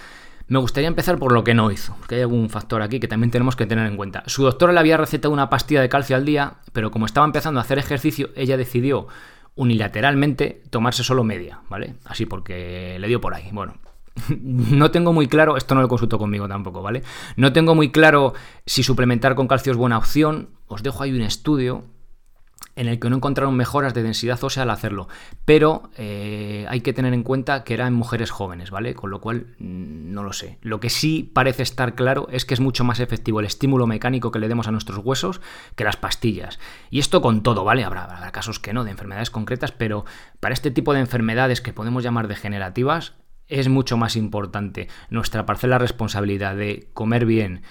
me 0.46 0.58
gustaría 0.58 0.88
empezar 0.88 1.18
por 1.18 1.32
lo 1.32 1.44
que 1.44 1.52
no 1.52 1.70
hizo, 1.70 1.94
porque 1.98 2.14
hay 2.14 2.22
algún 2.22 2.48
factor 2.48 2.80
aquí 2.80 3.00
que 3.00 3.08
también 3.08 3.30
tenemos 3.30 3.56
que 3.56 3.66
tener 3.66 3.86
en 3.86 3.96
cuenta. 3.96 4.22
Su 4.26 4.42
doctora 4.42 4.72
le 4.72 4.80
había 4.80 4.96
recetado 4.96 5.34
una 5.34 5.50
pastilla 5.50 5.82
de 5.82 5.90
calcio 5.90 6.16
al 6.16 6.24
día, 6.24 6.54
pero 6.72 6.90
como 6.90 7.04
estaba 7.04 7.26
empezando 7.26 7.60
a 7.60 7.64
hacer 7.64 7.78
ejercicio, 7.78 8.30
ella 8.36 8.56
decidió 8.56 9.08
unilateralmente 9.54 10.62
tomarse 10.70 11.02
solo 11.02 11.24
media, 11.24 11.60
¿vale? 11.68 11.96
Así 12.06 12.24
porque 12.24 12.96
le 12.98 13.08
dio 13.08 13.20
por 13.20 13.34
ahí. 13.34 13.50
Bueno, 13.52 13.74
no 14.40 14.90
tengo 14.90 15.12
muy 15.12 15.28
claro, 15.28 15.56
esto 15.56 15.74
no 15.74 15.82
lo 15.82 15.88
consulto 15.88 16.18
conmigo 16.18 16.48
tampoco, 16.48 16.82
¿vale? 16.82 17.02
No 17.36 17.52
tengo 17.52 17.74
muy 17.74 17.90
claro 17.90 18.34
si 18.66 18.82
suplementar 18.82 19.34
con 19.34 19.48
calcio 19.48 19.72
es 19.72 19.78
buena 19.78 19.98
opción. 19.98 20.50
Os 20.66 20.82
dejo 20.82 21.02
ahí 21.02 21.12
un 21.12 21.22
estudio 21.22 21.84
en 22.78 22.86
el 22.86 23.00
que 23.00 23.10
no 23.10 23.16
encontraron 23.16 23.56
mejoras 23.56 23.92
de 23.92 24.04
densidad 24.04 24.42
ósea 24.42 24.62
al 24.62 24.70
hacerlo. 24.70 25.08
Pero 25.44 25.90
eh, 25.96 26.64
hay 26.68 26.80
que 26.80 26.92
tener 26.92 27.12
en 27.12 27.24
cuenta 27.24 27.64
que 27.64 27.74
eran 27.74 27.92
mujeres 27.92 28.30
jóvenes, 28.30 28.70
¿vale? 28.70 28.94
Con 28.94 29.10
lo 29.10 29.20
cual, 29.20 29.48
mm, 29.58 30.12
no 30.12 30.22
lo 30.22 30.32
sé. 30.32 30.58
Lo 30.62 30.78
que 30.78 30.88
sí 30.88 31.28
parece 31.34 31.64
estar 31.64 31.96
claro 31.96 32.28
es 32.30 32.44
que 32.44 32.54
es 32.54 32.60
mucho 32.60 32.84
más 32.84 33.00
efectivo 33.00 33.40
el 33.40 33.46
estímulo 33.46 33.88
mecánico 33.88 34.30
que 34.30 34.38
le 34.38 34.46
demos 34.46 34.68
a 34.68 34.70
nuestros 34.70 35.00
huesos 35.04 35.40
que 35.74 35.82
las 35.82 35.96
pastillas. 35.96 36.60
Y 36.88 37.00
esto 37.00 37.20
con 37.20 37.42
todo, 37.42 37.64
¿vale? 37.64 37.82
Habrá, 37.82 38.04
habrá 38.04 38.30
casos 38.30 38.60
que 38.60 38.72
no, 38.72 38.84
de 38.84 38.92
enfermedades 38.92 39.30
concretas, 39.30 39.72
pero 39.72 40.04
para 40.38 40.54
este 40.54 40.70
tipo 40.70 40.94
de 40.94 41.00
enfermedades 41.00 41.60
que 41.60 41.72
podemos 41.72 42.04
llamar 42.04 42.28
degenerativas, 42.28 43.14
es 43.48 43.68
mucho 43.68 43.96
más 43.96 44.16
importante 44.16 44.88
nuestra 45.10 45.46
parcela 45.46 45.78
responsabilidad 45.78 46.56
de 46.56 46.88
comer 46.92 47.26
bien 47.26 47.62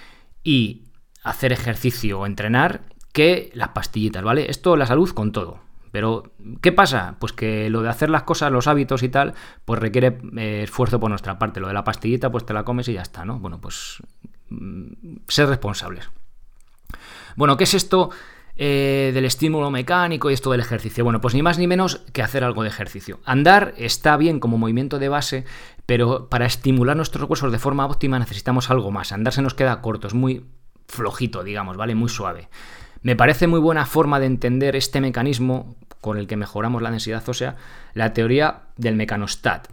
y 0.42 0.84
hacer 1.22 1.52
ejercicio 1.52 2.20
o 2.20 2.26
entrenar 2.26 2.82
que 3.12 3.50
las 3.54 3.70
pastillitas, 3.70 4.22
¿vale? 4.22 4.50
Esto 4.50 4.76
la 4.76 4.86
salud 4.86 5.10
con 5.10 5.32
todo. 5.32 5.60
Pero, 5.90 6.32
¿qué 6.60 6.70
pasa? 6.70 7.16
Pues 7.18 7.32
que 7.32 7.70
lo 7.70 7.82
de 7.82 7.88
hacer 7.88 8.10
las 8.10 8.24
cosas, 8.24 8.52
los 8.52 8.66
hábitos 8.66 9.02
y 9.02 9.08
tal, 9.08 9.34
pues 9.64 9.80
requiere 9.80 10.18
eh, 10.36 10.62
esfuerzo 10.64 11.00
por 11.00 11.08
nuestra 11.08 11.38
parte. 11.38 11.60
Lo 11.60 11.68
de 11.68 11.74
la 11.74 11.84
pastillita, 11.84 12.30
pues 12.30 12.44
te 12.44 12.52
la 12.52 12.64
comes 12.64 12.88
y 12.88 12.92
ya 12.92 13.02
está, 13.02 13.24
¿no? 13.24 13.38
Bueno, 13.38 13.60
pues 13.60 14.02
mm, 14.50 15.16
ser 15.28 15.48
responsables. 15.48 16.10
Bueno, 17.36 17.56
¿qué 17.56 17.64
es 17.64 17.74
esto 17.74 18.10
eh, 18.58 19.12
del 19.14 19.24
estímulo 19.24 19.70
mecánico 19.70 20.30
y 20.30 20.34
esto 20.34 20.50
del 20.50 20.60
ejercicio? 20.60 21.04
Bueno, 21.04 21.20
pues 21.20 21.34
ni 21.34 21.42
más 21.42 21.58
ni 21.58 21.66
menos 21.66 22.02
que 22.12 22.22
hacer 22.22 22.44
algo 22.44 22.62
de 22.62 22.68
ejercicio. 22.68 23.20
Andar 23.24 23.72
está 23.78 24.16
bien 24.16 24.40
como 24.40 24.58
movimiento 24.58 24.98
de 24.98 25.08
base, 25.08 25.44
pero 25.86 26.28
para 26.28 26.44
estimular 26.44 26.96
nuestros 26.96 27.28
huesos 27.30 27.50
de 27.52 27.58
forma 27.58 27.86
óptima 27.86 28.18
necesitamos 28.18 28.68
algo 28.70 28.90
más. 28.90 29.12
Andar 29.12 29.32
se 29.32 29.42
nos 29.42 29.54
queda 29.54 29.80
corto, 29.80 30.08
es 30.08 30.14
muy 30.14 30.44
flojito, 30.88 31.44
digamos, 31.44 31.76
¿vale? 31.76 31.94
Muy 31.94 32.08
suave. 32.08 32.48
Me 33.02 33.16
parece 33.16 33.46
muy 33.46 33.60
buena 33.60 33.86
forma 33.86 34.18
de 34.18 34.26
entender 34.26 34.74
este 34.74 35.00
mecanismo 35.00 35.76
con 36.00 36.18
el 36.18 36.26
que 36.26 36.36
mejoramos 36.36 36.82
la 36.82 36.90
densidad 36.90 37.26
ósea, 37.28 37.56
la 37.94 38.12
teoría 38.12 38.62
del 38.76 38.96
mecanostat. 38.96 39.68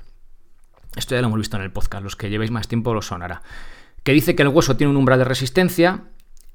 Esto 0.96 1.16
ya 1.16 1.22
lo 1.22 1.28
hemos 1.28 1.40
visto 1.40 1.58
en 1.58 1.64
el 1.64 1.72
podcast, 1.72 2.04
los 2.04 2.16
que 2.16 2.30
llevéis 2.30 2.52
más 2.52 2.68
tiempo 2.68 2.94
lo 2.94 3.02
sonará. 3.02 3.42
Que 4.04 4.14
dice 4.14 4.36
que 4.36 4.44
el 4.44 4.50
hueso 4.50 4.78
tiene 4.78 4.92
un 4.92 4.98
umbral 4.98 5.20
de 5.20 5.26
resistencia, 5.26 6.04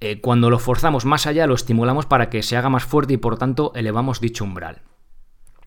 eh, 0.01 0.21
cuando 0.21 0.51
lo 0.51 0.59
forzamos 0.59 1.05
más 1.05 1.27
allá 1.27 1.47
lo 1.47 1.55
estimulamos 1.55 2.07
para 2.07 2.31
que 2.31 2.43
se 2.43 2.57
haga 2.57 2.71
más 2.71 2.85
fuerte 2.85 3.15
y 3.15 3.17
por 3.19 3.37
tanto 3.37 3.73
elevamos 3.75 4.21
dicho 4.21 4.45
umbral. 4.45 4.83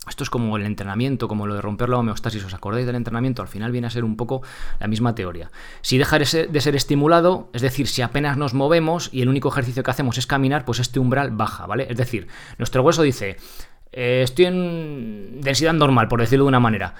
Esto 0.07 0.25
es 0.25 0.29
como 0.29 0.57
el 0.57 0.65
entrenamiento, 0.65 1.29
como 1.29 1.47
lo 1.47 1.55
de 1.55 1.61
romper 1.61 1.87
la 1.87 1.97
homeostasis. 1.97 2.43
¿Os 2.43 2.53
acordáis 2.53 2.85
del 2.85 2.95
entrenamiento? 2.95 3.41
Al 3.41 3.47
final 3.47 3.71
viene 3.71 3.87
a 3.87 3.89
ser 3.89 4.03
un 4.03 4.17
poco 4.17 4.41
la 4.79 4.87
misma 4.87 5.15
teoría. 5.15 5.49
Si 5.81 5.97
deja 5.97 6.19
de 6.19 6.25
ser, 6.25 6.75
estimulado, 6.75 7.49
es 7.53 7.61
decir, 7.61 7.87
si 7.87 8.01
apenas 8.01 8.35
nos 8.35 8.53
movemos 8.53 9.09
y 9.13 9.21
el 9.21 9.29
único 9.29 9.47
ejercicio 9.47 9.81
que 9.81 9.91
hacemos 9.91 10.17
es 10.17 10.27
caminar, 10.27 10.65
pues 10.65 10.79
este 10.79 10.99
umbral 10.99 11.31
baja, 11.31 11.67
¿vale? 11.67 11.87
Es 11.89 11.95
decir, 11.95 12.27
nuestro 12.57 12.83
hueso 12.83 13.01
dice, 13.01 13.37
eh, 13.93 14.21
estoy 14.23 14.45
en 14.45 15.39
densidad 15.39 15.73
normal, 15.73 16.09
por 16.09 16.19
decirlo 16.19 16.43
de 16.45 16.49
una 16.49 16.59
manera. 16.59 16.95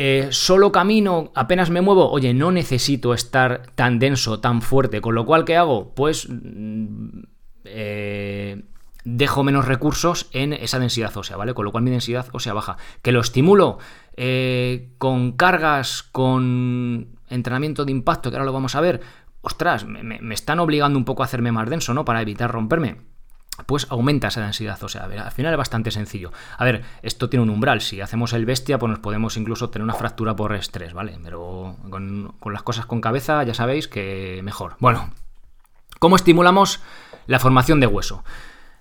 Eh, 0.00 0.28
solo 0.30 0.70
camino, 0.70 1.32
apenas 1.34 1.70
me 1.70 1.80
muevo, 1.80 2.08
oye, 2.08 2.32
no 2.32 2.52
necesito 2.52 3.14
estar 3.14 3.72
tan 3.74 3.98
denso, 3.98 4.38
tan 4.38 4.62
fuerte, 4.62 5.00
con 5.00 5.16
lo 5.16 5.26
cual, 5.26 5.44
¿qué 5.44 5.56
hago? 5.56 5.92
Pues... 5.96 6.28
Mm, 6.30 7.22
eh, 7.64 8.62
dejo 9.04 9.42
menos 9.42 9.66
recursos 9.66 10.28
en 10.32 10.52
esa 10.52 10.78
densidad 10.78 11.16
ósea, 11.16 11.36
¿vale? 11.36 11.52
Con 11.52 11.64
lo 11.64 11.72
cual 11.72 11.82
mi 11.82 11.90
densidad 11.90 12.28
ósea 12.32 12.52
baja. 12.52 12.76
Que 13.02 13.10
lo 13.10 13.20
estimulo 13.20 13.78
eh, 14.16 14.90
con 14.98 15.32
cargas, 15.32 16.04
con 16.04 17.18
entrenamiento 17.28 17.84
de 17.84 17.90
impacto, 17.90 18.30
que 18.30 18.36
ahora 18.36 18.46
lo 18.46 18.52
vamos 18.52 18.76
a 18.76 18.80
ver. 18.80 19.00
Ostras, 19.40 19.84
me, 19.84 20.20
están 20.32 20.60
obligando 20.60 20.96
un 20.96 21.04
poco 21.06 21.22
a 21.22 21.26
hacerme 21.26 21.50
más 21.50 21.68
denso, 21.68 21.92
¿no? 21.92 22.04
Para 22.04 22.22
evitar 22.22 22.52
romperme 22.52 22.98
pues 23.66 23.86
aumenta 23.90 24.28
esa 24.28 24.40
densidad 24.40 24.82
ósea. 24.82 25.04
A 25.04 25.06
ver, 25.06 25.20
al 25.20 25.32
final 25.32 25.52
es 25.52 25.58
bastante 25.58 25.90
sencillo. 25.90 26.32
A 26.56 26.64
ver, 26.64 26.82
esto 27.02 27.28
tiene 27.28 27.42
un 27.42 27.50
umbral. 27.50 27.80
Si 27.80 28.00
hacemos 28.00 28.32
el 28.32 28.46
bestia, 28.46 28.78
pues 28.78 28.90
nos 28.90 28.98
podemos 28.98 29.36
incluso 29.36 29.70
tener 29.70 29.84
una 29.84 29.94
fractura 29.94 30.36
por 30.36 30.54
estrés, 30.54 30.92
¿vale? 30.92 31.18
Pero 31.22 31.76
con, 31.90 32.34
con 32.40 32.52
las 32.52 32.62
cosas 32.62 32.86
con 32.86 33.00
cabeza 33.00 33.42
ya 33.44 33.54
sabéis 33.54 33.88
que 33.88 34.40
mejor. 34.42 34.76
Bueno, 34.78 35.10
¿cómo 35.98 36.16
estimulamos 36.16 36.80
la 37.26 37.38
formación 37.38 37.80
de 37.80 37.86
hueso? 37.86 38.24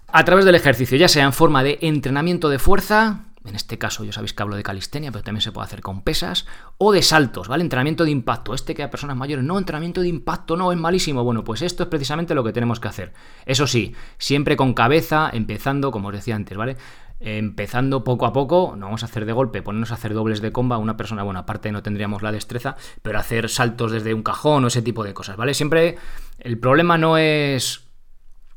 a 0.10 0.24
través 0.24 0.46
del 0.46 0.56
ejercicio, 0.56 0.98
ya 0.98 1.08
sea 1.08 1.26
en 1.26 1.34
forma 1.34 1.64
de 1.64 1.80
entrenamiento 1.82 2.50
de 2.50 2.60
fuerza, 2.60 3.20
en 3.48 3.56
este 3.56 3.77
caso 3.77 4.04
yo 4.04 4.12
sabéis 4.12 4.34
que 4.34 4.44
hablo 4.44 4.56
de 4.56 4.63
calistenia, 4.63 5.12
pero 5.12 5.24
también 5.24 5.42
se 5.42 5.51
puede 5.51 5.66
hacer 5.66 5.82
con 5.82 6.01
pesas, 6.01 6.46
o 6.77 6.92
de 6.92 7.01
saltos, 7.01 7.48
¿vale? 7.48 7.63
Entrenamiento 7.63 8.04
de 8.04 8.12
impacto. 8.12 8.54
Este 8.54 8.75
que 8.75 8.84
a 8.84 8.89
personas 8.89 9.16
mayores, 9.16 9.46
no, 9.46 9.58
entrenamiento 9.58 10.01
de 10.01 10.08
impacto, 10.08 10.58
no, 10.58 10.72
es 10.72 10.77
malísimo. 10.77 11.24
Bueno, 11.24 11.44
pues 11.44 11.62
esto 11.62 11.84
es 11.84 11.89
precisamente 11.89 12.36
lo 12.36 12.44
que 12.44 12.54
tenemos 12.54 12.80
que 12.80 12.88
hacer. 12.88 13.13
Eso 13.46 13.68
sí, 13.68 13.96
siempre 14.18 14.56
con 14.56 14.74
cabeza, 14.74 15.30
empezando, 15.32 15.92
como 15.92 16.10
os 16.10 16.13
decía 16.13 16.36
antes, 16.36 16.58
¿vale? 16.58 16.77
empezando 17.20 18.04
poco 18.04 18.27
a 18.27 18.34
poco, 18.34 18.75
no 18.77 18.86
vamos 18.86 19.01
a 19.01 19.08
hacer 19.08 19.25
de 19.25 19.34
golpe, 19.34 19.63
ponernos 19.63 19.92
a 19.92 19.96
hacer 19.96 20.13
dobles 20.13 20.39
de 20.39 20.51
comba, 20.51 20.77
una 20.77 20.98
persona, 20.98 21.24
bueno, 21.24 21.39
aparte 21.39 21.72
no 21.72 21.82
tendríamos 21.82 22.22
la 22.22 22.32
destreza, 22.32 22.75
pero 23.01 23.18
hacer 23.18 23.50
saltos 23.50 23.92
desde 23.92 24.13
un 24.13 24.22
cajón 24.22 24.63
o 24.63 24.68
ese 24.68 24.84
tipo 24.84 25.04
de 25.04 25.16
cosas, 25.16 25.36
¿vale? 25.36 25.56
Siempre 25.56 25.98
el 26.39 26.60
problema 26.60 26.98
no 26.98 27.18
es 27.18 27.88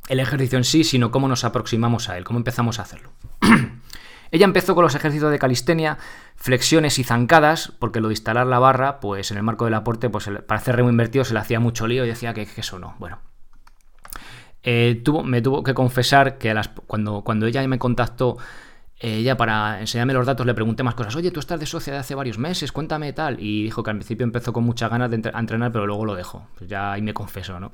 el 0.09 0.21
ejercicio 0.21 0.59
en 0.59 0.65
sí, 0.65 0.85
sino 0.85 1.11
cómo 1.11 1.29
nos 1.29 1.45
aproximamos 1.45 2.09
a 2.09 2.19
él, 2.19 2.25
cómo 2.25 2.39
empezamos 2.39 2.79
a 2.79 2.83
hacerlo. 2.83 3.13
Ella 4.31 4.45
empezó 4.45 4.75
con 4.75 4.85
los 4.85 4.95
ejercicios 4.95 5.31
de 5.31 5.39
calistenia, 5.39 5.99
flexiones 6.37 6.99
y 6.99 7.05
zancadas, 7.05 7.73
porque 7.79 8.01
lo 8.01 8.09
de 8.09 8.15
instalar 8.15 8.47
la 8.47 8.59
barra, 8.59 9.01
pues 9.01 9.31
en 9.31 9.37
el 9.37 9.43
marco 9.43 9.65
del 9.65 9.75
aporte, 9.75 10.09
pues 10.09 10.31
para 10.47 10.61
hacer 10.61 10.77
remo 10.77 10.91
invertido 10.91 11.25
se 11.25 11.35
le 11.35 11.41
hacía 11.41 11.61
mucho 11.61 11.87
lío 11.87 12.05
y 12.05 12.09
decía 12.09 12.33
que, 12.35 12.47
eso 12.57 12.79
no. 12.79 12.95
Bueno, 12.99 13.19
eh, 14.63 15.01
tuvo, 15.05 15.25
me 15.25 15.43
tuvo 15.43 15.63
que 15.63 15.75
confesar 15.75 16.39
que 16.39 16.55
cuando, 16.87 17.23
cuando 17.23 17.47
ella 17.47 17.67
me 17.67 17.79
contactó, 17.79 18.37
ella 19.03 19.37
para 19.37 19.81
enseñarme 19.81 20.13
los 20.13 20.27
datos 20.27 20.45
le 20.45 20.53
pregunté 20.53 20.83
más 20.83 20.95
cosas. 20.95 21.17
Oye, 21.17 21.31
tú 21.31 21.41
estás 21.41 21.59
de 21.59 21.65
socia 21.65 21.95
de 21.95 21.99
hace 21.99 22.15
varios 22.15 22.37
meses, 22.39 22.71
cuéntame 22.71 23.13
tal. 23.15 23.41
Y 23.41 23.65
dijo 23.65 23.83
que 23.83 23.91
al 23.91 23.97
principio 23.97 24.25
empezó 24.25 24.53
con 24.53 24.63
muchas 24.65 24.91
ganas 24.91 25.11
de 25.11 25.17
entrenar, 25.17 25.73
pero 25.73 25.87
luego 25.87 26.05
lo 26.05 26.15
dejó. 26.15 26.47
Pues 26.59 26.69
ya 26.69 26.93
ahí 26.93 27.01
me 27.03 27.15
confesó, 27.15 27.59
¿no? 27.59 27.73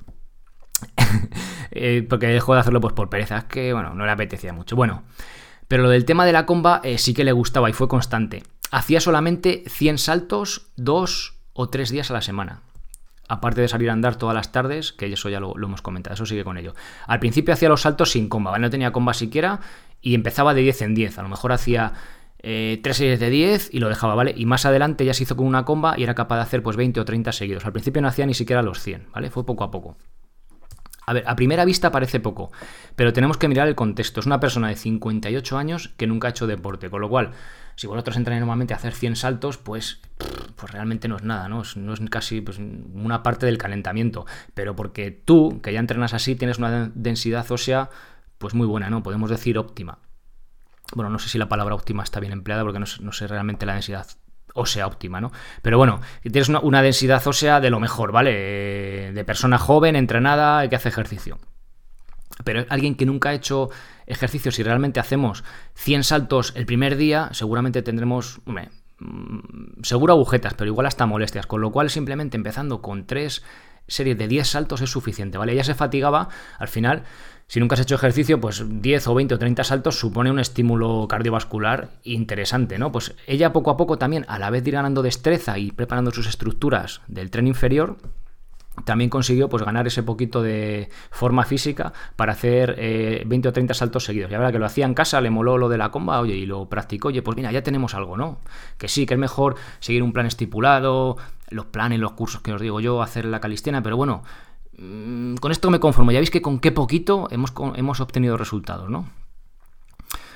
Eh, 1.73 2.07
porque 2.09 2.29
dejó 2.29 2.55
de 2.55 2.61
hacerlo 2.61 2.81
pues 2.81 2.95
por 2.95 3.11
pereza, 3.11 3.39
es 3.39 3.45
que 3.45 3.73
bueno, 3.73 3.93
no 3.93 4.07
le 4.07 4.13
apetecía 4.13 4.53
mucho. 4.53 4.77
Bueno, 4.77 5.03
pero 5.69 5.83
lo 5.83 5.91
del 5.91 6.05
tema 6.05 6.25
de 6.25 6.33
la 6.33 6.47
comba 6.47 6.81
eh, 6.85 6.99
sí 6.99 7.15
que 7.15 7.25
le 7.25 7.33
gustaba 7.33 7.71
y 7.71 7.73
fue 7.73 7.89
constante. 7.89 8.43
Hacía 8.71 9.01
solamente 9.01 9.65
100 9.69 9.99
saltos 9.99 10.69
dos 10.77 11.35
o 11.53 11.69
tres 11.69 11.91
días 11.91 12.11
a 12.11 12.15
la 12.15 12.23
semana. 12.23 12.63
Aparte 13.29 13.61
de 13.61 13.69
salir 13.69 13.91
a 13.91 13.93
andar 13.93 14.17
todas 14.17 14.35
las 14.35 14.53
tardes, 14.53 14.93
que 14.93 15.13
eso 15.13 15.29
ya 15.29 15.41
lo, 15.41 15.55
hemos 15.57 15.83
comentado, 15.83 16.15
eso 16.15 16.27
sigue 16.27 16.45
con 16.45 16.59
ello. 16.59 16.75
Al 17.07 17.19
principio 17.19 17.55
hacía 17.55 17.69
los 17.69 17.83
saltos 17.83 18.13
sin 18.13 18.29
comba, 18.29 18.57
no 18.59 18.71
tenía 18.71 18.93
comba 18.93 19.15
siquiera 19.15 19.61
y 20.01 20.15
empezaba 20.15 20.55
de 20.55 20.63
10 20.63 20.83
en 20.83 20.95
10. 20.95 21.19
A 21.19 21.23
lo 21.23 21.29
mejor 21.29 21.53
hacía 21.53 21.95
eh, 22.39 22.79
tres 22.85 22.99
series 22.99 23.19
de 23.19 23.31
10 23.31 23.71
y 23.73 23.81
lo 23.81 23.89
dejaba, 23.89 24.15
¿vale? 24.15 24.33
Y 24.37 24.47
más 24.47 24.65
adelante 24.65 25.05
ya 25.05 25.15
se 25.15 25.25
hizo 25.25 25.37
con 25.37 25.47
una 25.47 25.65
comba 25.65 25.99
y 25.99 26.05
era 26.05 26.15
capaz 26.15 26.37
de 26.37 26.43
hacer 26.43 26.63
pues 26.63 26.77
20 26.77 27.01
o 27.01 27.05
30 27.05 27.33
seguidos. 27.33 27.67
Al 27.67 27.73
principio 27.73 28.01
no 28.01 28.09
hacía 28.09 28.27
ni 28.27 28.35
siquiera 28.35 28.63
los 28.63 28.81
100, 28.81 29.09
¿vale? 29.13 29.31
Fue 29.31 29.45
poco 29.45 29.65
a 29.65 29.73
poco. 29.73 29.97
A 31.09 31.13
ver, 31.13 31.25
a 31.27 31.37
primera 31.37 31.65
vista 31.65 31.93
parece 31.93 32.19
poco, 32.19 32.51
pero 32.97 33.13
tenemos 33.13 33.39
que 33.39 33.47
mirar 33.47 33.69
el 33.69 33.77
contexto. 33.77 34.19
Es 34.19 34.27
una 34.27 34.41
persona 34.41 34.69
de 34.69 34.75
58 34.75 35.57
años 35.57 35.95
que 35.97 36.09
nunca 36.09 36.27
ha 36.27 36.31
hecho 36.31 36.49
deporte, 36.49 36.91
con 36.91 37.01
lo 37.01 37.09
cual, 37.09 37.31
si 37.77 37.87
vosotros 37.87 38.17
entráis 38.17 38.41
normalmente 38.41 38.75
a 38.75 38.77
hacer 38.77 38.93
100 38.93 39.15
saltos, 39.15 39.57
pues, 39.57 40.01
pues 40.57 40.73
realmente 40.73 41.07
no 41.07 41.15
es 41.17 41.23
nada, 41.23 41.49
¿no? 41.49 41.63
no 41.77 41.95
es 41.95 42.01
casi 42.11 42.41
pues, 42.41 42.59
una 42.59 43.23
parte 43.23 43.47
del 43.47 43.57
calentamiento. 43.57 44.27
Pero 44.55 44.75
porque 44.75 45.13
tú, 45.13 45.61
que 45.63 45.73
ya 45.73 45.79
entrenas 45.79 46.13
así, 46.13 46.35
tienes 46.35 46.59
una 46.59 46.91
densidad 46.93 47.49
ósea 47.53 47.89
pues 48.39 48.55
muy 48.55 48.67
buena, 48.67 48.91
¿no? 48.91 49.05
Podemos 49.05 49.31
decir 49.31 49.59
óptima. 49.59 50.01
Bueno, 50.95 51.09
no 51.11 51.21
sé 51.21 51.29
si 51.29 51.39
la 51.39 51.49
palabra 51.49 51.77
óptima 51.77 52.03
está 52.03 52.19
bien 52.19 52.33
empleada 52.33 52.63
porque 52.65 52.81
no 52.81 53.13
sé 53.13 53.27
realmente 53.29 53.65
la 53.65 53.75
densidad 53.75 54.07
ósea 54.57 54.87
óptima, 54.87 55.21
¿no? 55.21 55.33
Pero 55.63 55.79
bueno, 55.79 56.01
tienes 56.23 56.49
una, 56.49 56.83
densidad 56.83 57.27
ósea 57.27 57.61
de 57.61 57.71
lo 57.71 57.81
mejor, 57.81 58.13
¿vale? 58.13 58.33
Eh, 58.35 59.13
de 59.13 59.25
persona 59.25 59.59
joven, 59.59 59.97
entrenada, 59.97 60.69
que 60.69 60.77
hace 60.77 60.89
ejercicio. 60.89 61.39
Pero 62.45 62.67
alguien 62.69 62.97
que 62.97 63.07
nunca 63.07 63.31
ha 63.31 63.35
hecho 63.35 63.71
ejercicio, 64.07 64.53
si 64.53 64.63
realmente 64.63 65.01
hacemos 65.01 65.45
100 65.75 66.05
saltos 66.05 66.53
el 66.57 66.67
primer 66.67 66.97
día, 66.97 67.31
seguramente 67.33 67.83
tendremos, 67.83 68.41
hombre, 68.45 68.71
mm, 68.99 69.83
seguro 69.83 70.13
agujetas, 70.13 70.55
pero 70.55 70.71
igual 70.71 70.87
hasta 70.87 71.07
molestias. 71.07 71.47
Con 71.47 71.61
lo 71.61 71.71
cual, 71.73 71.91
simplemente 71.91 72.37
empezando 72.37 72.83
con 72.83 73.07
3 73.07 73.43
serie 73.89 74.15
de 74.15 74.29
10 74.29 74.47
saltos 74.47 74.81
es 74.81 74.91
suficiente, 74.91 75.39
¿vale? 75.39 75.53
Ella 75.53 75.65
se 75.65 75.75
fatigaba, 75.75 76.29
al 76.59 76.69
final, 76.69 77.05
si 77.47 77.61
nunca 77.61 77.75
has 77.75 77.81
hecho 77.81 77.95
ejercicio, 77.95 78.41
pues 78.41 78.65
10 78.67 79.07
o 79.07 79.15
20 79.15 79.35
o 79.35 79.39
30 79.39 79.65
saltos 79.65 79.99
supone 79.99 80.31
un 80.31 80.41
estímulo 80.41 81.07
cardiovascular 81.09 81.91
interesante, 82.03 82.79
¿no? 82.79 82.91
Pues 82.91 83.15
ella 83.27 83.53
poco 83.53 83.71
a 83.71 83.77
poco 83.77 83.99
también, 83.99 84.25
a 84.29 84.39
la 84.39 84.51
vez 84.51 84.65
de 84.65 84.71
ir 84.71 84.75
ganando 84.75 85.03
destreza 85.03 85.59
y 85.59 85.71
preparando 85.71 86.11
sus 86.11 86.27
estructuras 86.27 87.03
del 87.07 87.31
tren 87.31 87.47
inferior, 87.47 87.99
también 88.85 89.11
consiguió 89.11 89.49
pues, 89.49 89.63
ganar 89.63 89.87
ese 89.87 90.03
poquito 90.03 90.43
de 90.43 90.91
forma 91.11 91.45
física 91.45 91.93
para 92.17 92.33
hacer 92.33 92.75
eh, 92.79 93.23
20 93.27 93.49
o 93.49 93.53
30 93.53 93.75
saltos 93.75 94.05
seguidos. 94.05 94.31
Ya 94.31 94.39
verdad 94.39 94.53
que 94.53 94.59
lo 94.59 94.67
hacía 94.67 94.85
en 94.85 94.95
casa, 94.95 95.21
le 95.21 95.31
moló 95.31 95.57
lo 95.57 95.69
de 95.69 95.79
la 95.79 95.91
comba, 95.91 96.21
oye, 96.21 96.35
y 96.35 96.47
lo 96.47 96.69
practicó, 96.69 97.09
oye, 97.09 97.23
pues 97.23 97.37
mira, 97.37 97.53
ya 97.53 97.63
tenemos 97.63 97.95
algo, 97.95 98.17
¿no? 98.17 98.41
Que 98.77 98.89
sí, 98.89 99.07
que 99.07 99.15
es 99.15 99.21
mejor 99.21 99.57
seguir 99.81 100.03
un 100.03 100.13
plan 100.13 100.27
estipulado, 100.27 101.17
los 101.51 101.67
planes, 101.67 101.99
los 101.99 102.13
cursos 102.13 102.41
que 102.41 102.53
os 102.53 102.61
digo 102.61 102.81
yo, 102.81 103.03
hacer 103.03 103.25
la 103.25 103.41
calistenia, 103.41 103.83
pero 103.83 103.97
bueno, 103.97 104.23
Mm, 104.79 105.37
con 105.37 105.53
esto 105.53 105.71
me 105.71 105.81
conformo. 105.81 106.13
Ya 106.13 106.19
veis 106.19 106.31
que 106.31 106.43
con 106.43 106.61
qué 106.61 106.73
poquito 106.73 107.29
hemos, 107.31 107.53
hemos 107.77 108.01
obtenido 108.01 108.37
resultados, 108.37 108.91
¿no? 108.91 109.09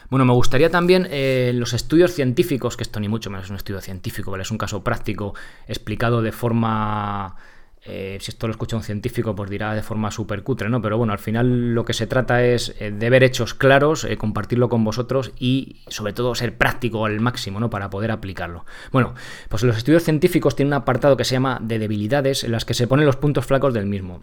Bueno, 0.08 0.24
me 0.24 0.32
gustaría 0.32 0.70
también 0.70 1.06
eh, 1.10 1.52
los 1.54 1.72
estudios 1.72 2.12
científicos, 2.12 2.76
que 2.76 2.82
esto 2.82 2.98
ni 2.98 3.08
mucho 3.08 3.30
menos 3.30 3.44
es 3.44 3.50
un 3.50 3.56
estudio 3.56 3.80
científico, 3.80 4.30
¿vale? 4.30 4.42
Es 4.42 4.50
un 4.50 4.58
caso 4.58 4.82
práctico 4.82 5.34
explicado 5.68 6.20
de 6.20 6.32
forma 6.32 7.36
eh, 7.82 8.18
si 8.20 8.30
esto 8.30 8.46
lo 8.46 8.50
escucha 8.50 8.76
un 8.76 8.82
científico, 8.82 9.34
pues 9.34 9.48
dirá 9.48 9.74
de 9.74 9.82
forma 9.82 10.10
súper 10.10 10.42
cutre, 10.42 10.68
¿no? 10.68 10.82
Pero 10.82 10.98
bueno, 10.98 11.14
al 11.14 11.18
final 11.18 11.74
lo 11.74 11.84
que 11.84 11.94
se 11.94 12.06
trata 12.06 12.44
es 12.44 12.74
eh, 12.78 12.90
de 12.90 13.10
ver 13.10 13.24
hechos 13.24 13.54
claros, 13.54 14.04
eh, 14.04 14.18
compartirlo 14.18 14.68
con 14.68 14.84
vosotros 14.84 15.32
y 15.38 15.80
sobre 15.88 16.12
todo 16.12 16.34
ser 16.34 16.58
práctico 16.58 17.06
al 17.06 17.20
máximo, 17.20 17.58
¿no? 17.58 17.70
Para 17.70 17.88
poder 17.88 18.10
aplicarlo. 18.10 18.66
Bueno, 18.92 19.14
pues 19.48 19.62
los 19.62 19.78
estudios 19.78 20.04
científicos 20.04 20.56
tienen 20.56 20.74
un 20.74 20.80
apartado 20.82 21.16
que 21.16 21.24
se 21.24 21.32
llama 21.32 21.58
de 21.62 21.78
debilidades 21.78 22.44
en 22.44 22.52
las 22.52 22.66
que 22.66 22.74
se 22.74 22.86
ponen 22.86 23.06
los 23.06 23.16
puntos 23.16 23.46
flacos 23.46 23.72
del 23.72 23.86
mismo. 23.86 24.20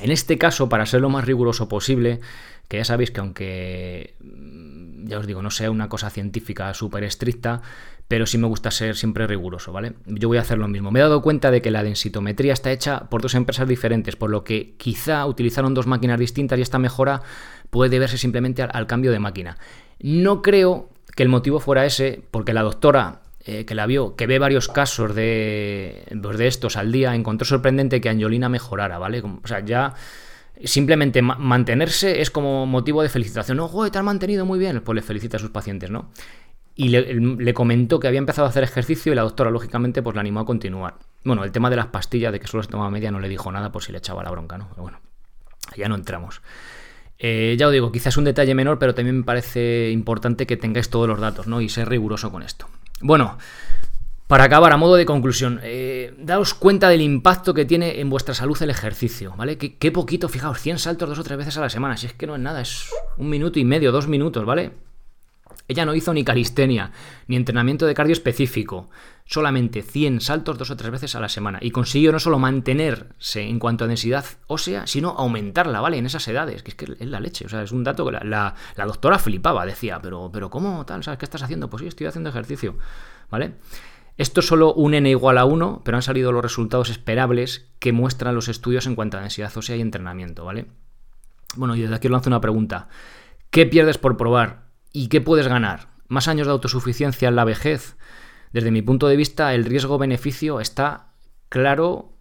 En 0.00 0.12
este 0.12 0.38
caso, 0.38 0.68
para 0.68 0.86
ser 0.86 1.00
lo 1.00 1.08
más 1.08 1.24
riguroso 1.24 1.68
posible, 1.68 2.20
que 2.68 2.76
ya 2.76 2.84
sabéis 2.84 3.10
que 3.10 3.20
aunque, 3.20 4.14
mm, 4.20 5.08
ya 5.08 5.18
os 5.18 5.26
digo, 5.26 5.42
no 5.42 5.50
sea 5.50 5.70
una 5.70 5.88
cosa 5.88 6.10
científica 6.10 6.72
súper 6.74 7.02
estricta, 7.02 7.62
pero 8.08 8.26
sí 8.26 8.38
me 8.38 8.46
gusta 8.46 8.70
ser 8.70 8.96
siempre 8.96 9.26
riguroso, 9.26 9.72
¿vale? 9.72 9.94
Yo 10.06 10.28
voy 10.28 10.38
a 10.38 10.42
hacer 10.42 10.58
lo 10.58 10.68
mismo. 10.68 10.90
Me 10.90 11.00
he 11.00 11.02
dado 11.02 11.22
cuenta 11.22 11.50
de 11.50 11.60
que 11.60 11.70
la 11.70 11.82
densitometría 11.82 12.52
está 12.52 12.70
hecha 12.70 13.08
por 13.10 13.20
dos 13.20 13.34
empresas 13.34 13.66
diferentes, 13.66 14.14
por 14.14 14.30
lo 14.30 14.44
que 14.44 14.74
quizá 14.76 15.26
utilizaron 15.26 15.74
dos 15.74 15.86
máquinas 15.86 16.18
distintas 16.18 16.58
y 16.58 16.62
esta 16.62 16.78
mejora 16.78 17.22
puede 17.70 17.90
deberse 17.90 18.16
simplemente 18.16 18.62
al, 18.62 18.86
cambio 18.86 19.10
de 19.10 19.18
máquina. 19.18 19.58
No 19.98 20.40
creo 20.40 20.90
que 21.16 21.24
el 21.24 21.28
motivo 21.28 21.58
fuera 21.58 21.84
ese, 21.84 22.22
porque 22.30 22.52
la 22.52 22.62
doctora 22.62 23.22
eh, 23.44 23.64
que 23.64 23.74
la 23.74 23.86
vio, 23.86 24.14
que 24.14 24.26
ve 24.26 24.38
varios 24.38 24.68
casos 24.68 25.14
de, 25.14 26.04
pues 26.22 26.38
de 26.38 26.46
estos 26.46 26.76
al 26.76 26.92
día, 26.92 27.14
encontró 27.14 27.44
sorprendente 27.44 28.00
que 28.00 28.08
Angelina 28.08 28.48
mejorara, 28.48 28.98
¿vale? 28.98 29.20
O 29.20 29.46
sea, 29.46 29.60
ya 29.60 29.94
simplemente 30.62 31.22
mantenerse 31.22 32.20
es 32.20 32.30
como 32.30 32.66
motivo 32.66 33.02
de 33.02 33.08
felicitación. 33.08 33.56
No, 33.56 33.68
joder, 33.68 33.90
te 33.90 33.98
han 33.98 34.04
mantenido 34.04 34.46
muy 34.46 34.58
bien. 34.58 34.80
Pues 34.80 34.94
le 34.94 35.02
felicita 35.02 35.36
a 35.36 35.40
sus 35.40 35.50
pacientes, 35.50 35.90
¿no? 35.90 36.10
Y 36.76 36.90
le, 36.90 37.54
comentó 37.54 37.98
que 37.98 38.06
había 38.06 38.18
empezado 38.18 38.46
a 38.46 38.50
hacer 38.50 38.62
ejercicio 38.62 39.10
y 39.10 39.16
la 39.16 39.22
doctora, 39.22 39.50
lógicamente, 39.50 40.02
pues 40.02 40.14
la 40.14 40.20
animó 40.20 40.40
a 40.40 40.44
continuar. 40.44 40.94
Bueno, 41.24 41.42
el 41.42 41.50
tema 41.50 41.70
de 41.70 41.76
las 41.76 41.86
pastillas, 41.86 42.32
de 42.32 42.38
que 42.38 42.46
solo 42.46 42.62
se 42.62 42.68
tomaba 42.68 42.90
media, 42.90 43.10
no 43.10 43.18
le 43.18 43.30
dijo 43.30 43.50
nada 43.50 43.72
por 43.72 43.82
si 43.82 43.92
le 43.92 43.98
echaba 43.98 44.22
la 44.22 44.30
bronca, 44.30 44.58
¿no? 44.58 44.68
Pero 44.68 44.82
bueno, 44.82 45.00
ya 45.74 45.88
no 45.88 45.94
entramos. 45.94 46.42
Eh, 47.18 47.56
ya 47.58 47.66
os 47.66 47.72
digo, 47.72 47.90
quizás 47.90 48.18
un 48.18 48.24
detalle 48.24 48.54
menor, 48.54 48.78
pero 48.78 48.94
también 48.94 49.18
me 49.18 49.24
parece 49.24 49.90
importante 49.90 50.46
que 50.46 50.58
tengáis 50.58 50.90
todos 50.90 51.08
los 51.08 51.18
datos, 51.18 51.46
¿no? 51.46 51.62
Y 51.62 51.70
ser 51.70 51.88
riguroso 51.88 52.30
con 52.30 52.42
esto. 52.42 52.68
Bueno, 53.00 53.38
para 54.26 54.44
acabar, 54.44 54.72
a 54.72 54.76
modo 54.76 54.96
de 54.96 55.06
conclusión, 55.06 55.60
eh, 55.62 56.12
daos 56.18 56.52
cuenta 56.52 56.90
del 56.90 57.00
impacto 57.00 57.54
que 57.54 57.64
tiene 57.64 58.00
en 58.00 58.10
vuestra 58.10 58.34
salud 58.34 58.60
el 58.60 58.70
ejercicio, 58.70 59.32
¿vale? 59.36 59.56
Qué, 59.56 59.92
poquito, 59.92 60.28
fijaos, 60.28 60.60
100 60.60 60.78
saltos 60.78 61.08
dos 61.08 61.18
o 61.20 61.24
tres 61.24 61.38
veces 61.38 61.56
a 61.56 61.62
la 61.62 61.70
semana, 61.70 61.96
si 61.96 62.06
es 62.06 62.12
que 62.12 62.26
no 62.26 62.34
es 62.34 62.40
nada, 62.40 62.60
es 62.60 62.90
un 63.16 63.30
minuto 63.30 63.58
y 63.58 63.64
medio, 63.64 63.92
dos 63.92 64.08
minutos, 64.08 64.44
¿vale? 64.44 64.72
Ella 65.68 65.84
no 65.84 65.94
hizo 65.94 66.14
ni 66.14 66.24
calistenia, 66.24 66.92
ni 67.26 67.36
entrenamiento 67.36 67.86
de 67.86 67.94
cardio 67.94 68.12
específico, 68.12 68.88
solamente 69.24 69.82
100 69.82 70.20
saltos 70.20 70.58
dos 70.58 70.70
o 70.70 70.76
tres 70.76 70.92
veces 70.92 71.14
a 71.16 71.20
la 71.20 71.28
semana. 71.28 71.58
Y 71.60 71.72
consiguió 71.72 72.12
no 72.12 72.20
solo 72.20 72.38
mantenerse 72.38 73.42
en 73.42 73.58
cuanto 73.58 73.84
a 73.84 73.88
densidad 73.88 74.24
ósea, 74.46 74.86
sino 74.86 75.10
aumentarla, 75.10 75.80
¿vale? 75.80 75.98
En 75.98 76.06
esas 76.06 76.26
edades, 76.28 76.62
que 76.62 76.70
es 76.70 76.76
que 76.76 76.84
es 76.98 77.08
la 77.08 77.20
leche. 77.20 77.46
O 77.46 77.48
sea, 77.48 77.62
es 77.62 77.72
un 77.72 77.82
dato 77.82 78.06
que 78.06 78.12
la, 78.12 78.54
doctora 78.76 79.18
flipaba, 79.18 79.66
decía, 79.66 80.00
pero, 80.00 80.30
pero 80.32 80.50
¿cómo 80.50 80.86
tal? 80.86 81.02
¿Sabes 81.02 81.18
qué 81.18 81.24
estás 81.24 81.42
haciendo? 81.42 81.68
Pues 81.68 81.82
sí, 81.82 81.88
estoy 81.88 82.06
haciendo 82.06 82.30
ejercicio, 82.30 82.76
¿vale? 83.30 83.54
Esto 84.16 84.40
es 84.40 84.46
solo 84.46 84.72
un 84.72 84.94
n 84.94 85.10
igual 85.10 85.36
a 85.36 85.44
1, 85.44 85.82
pero 85.84 85.98
han 85.98 86.02
salido 86.02 86.32
los 86.32 86.42
resultados 86.42 86.88
esperables 86.88 87.68
que 87.80 87.92
muestran 87.92 88.34
los 88.34 88.48
estudios 88.48 88.86
en 88.86 88.94
cuanto 88.94 89.18
a 89.18 89.20
densidad 89.20 89.54
ósea 89.54 89.76
y 89.76 89.82
entrenamiento, 89.82 90.44
¿vale? 90.44 90.66
Bueno, 91.56 91.76
y 91.76 91.82
desde 91.82 91.96
aquí 91.96 92.08
lanzo 92.08 92.30
una 92.30 92.40
pregunta. 92.40 92.88
¿Qué 93.50 93.66
pierdes 93.66 93.98
por 93.98 94.16
probar 94.16 94.65
¿Y 94.98 95.08
qué 95.08 95.20
puedes 95.20 95.46
ganar? 95.46 95.88
¿Más 96.08 96.26
años 96.26 96.46
de 96.46 96.54
autosuficiencia 96.54 97.28
en 97.28 97.36
la 97.36 97.44
vejez? 97.44 97.98
Desde 98.54 98.70
mi 98.70 98.80
punto 98.80 99.08
de 99.08 99.16
vista, 99.16 99.52
el 99.52 99.66
riesgo-beneficio 99.66 100.58
está 100.58 101.08
claro, 101.50 102.14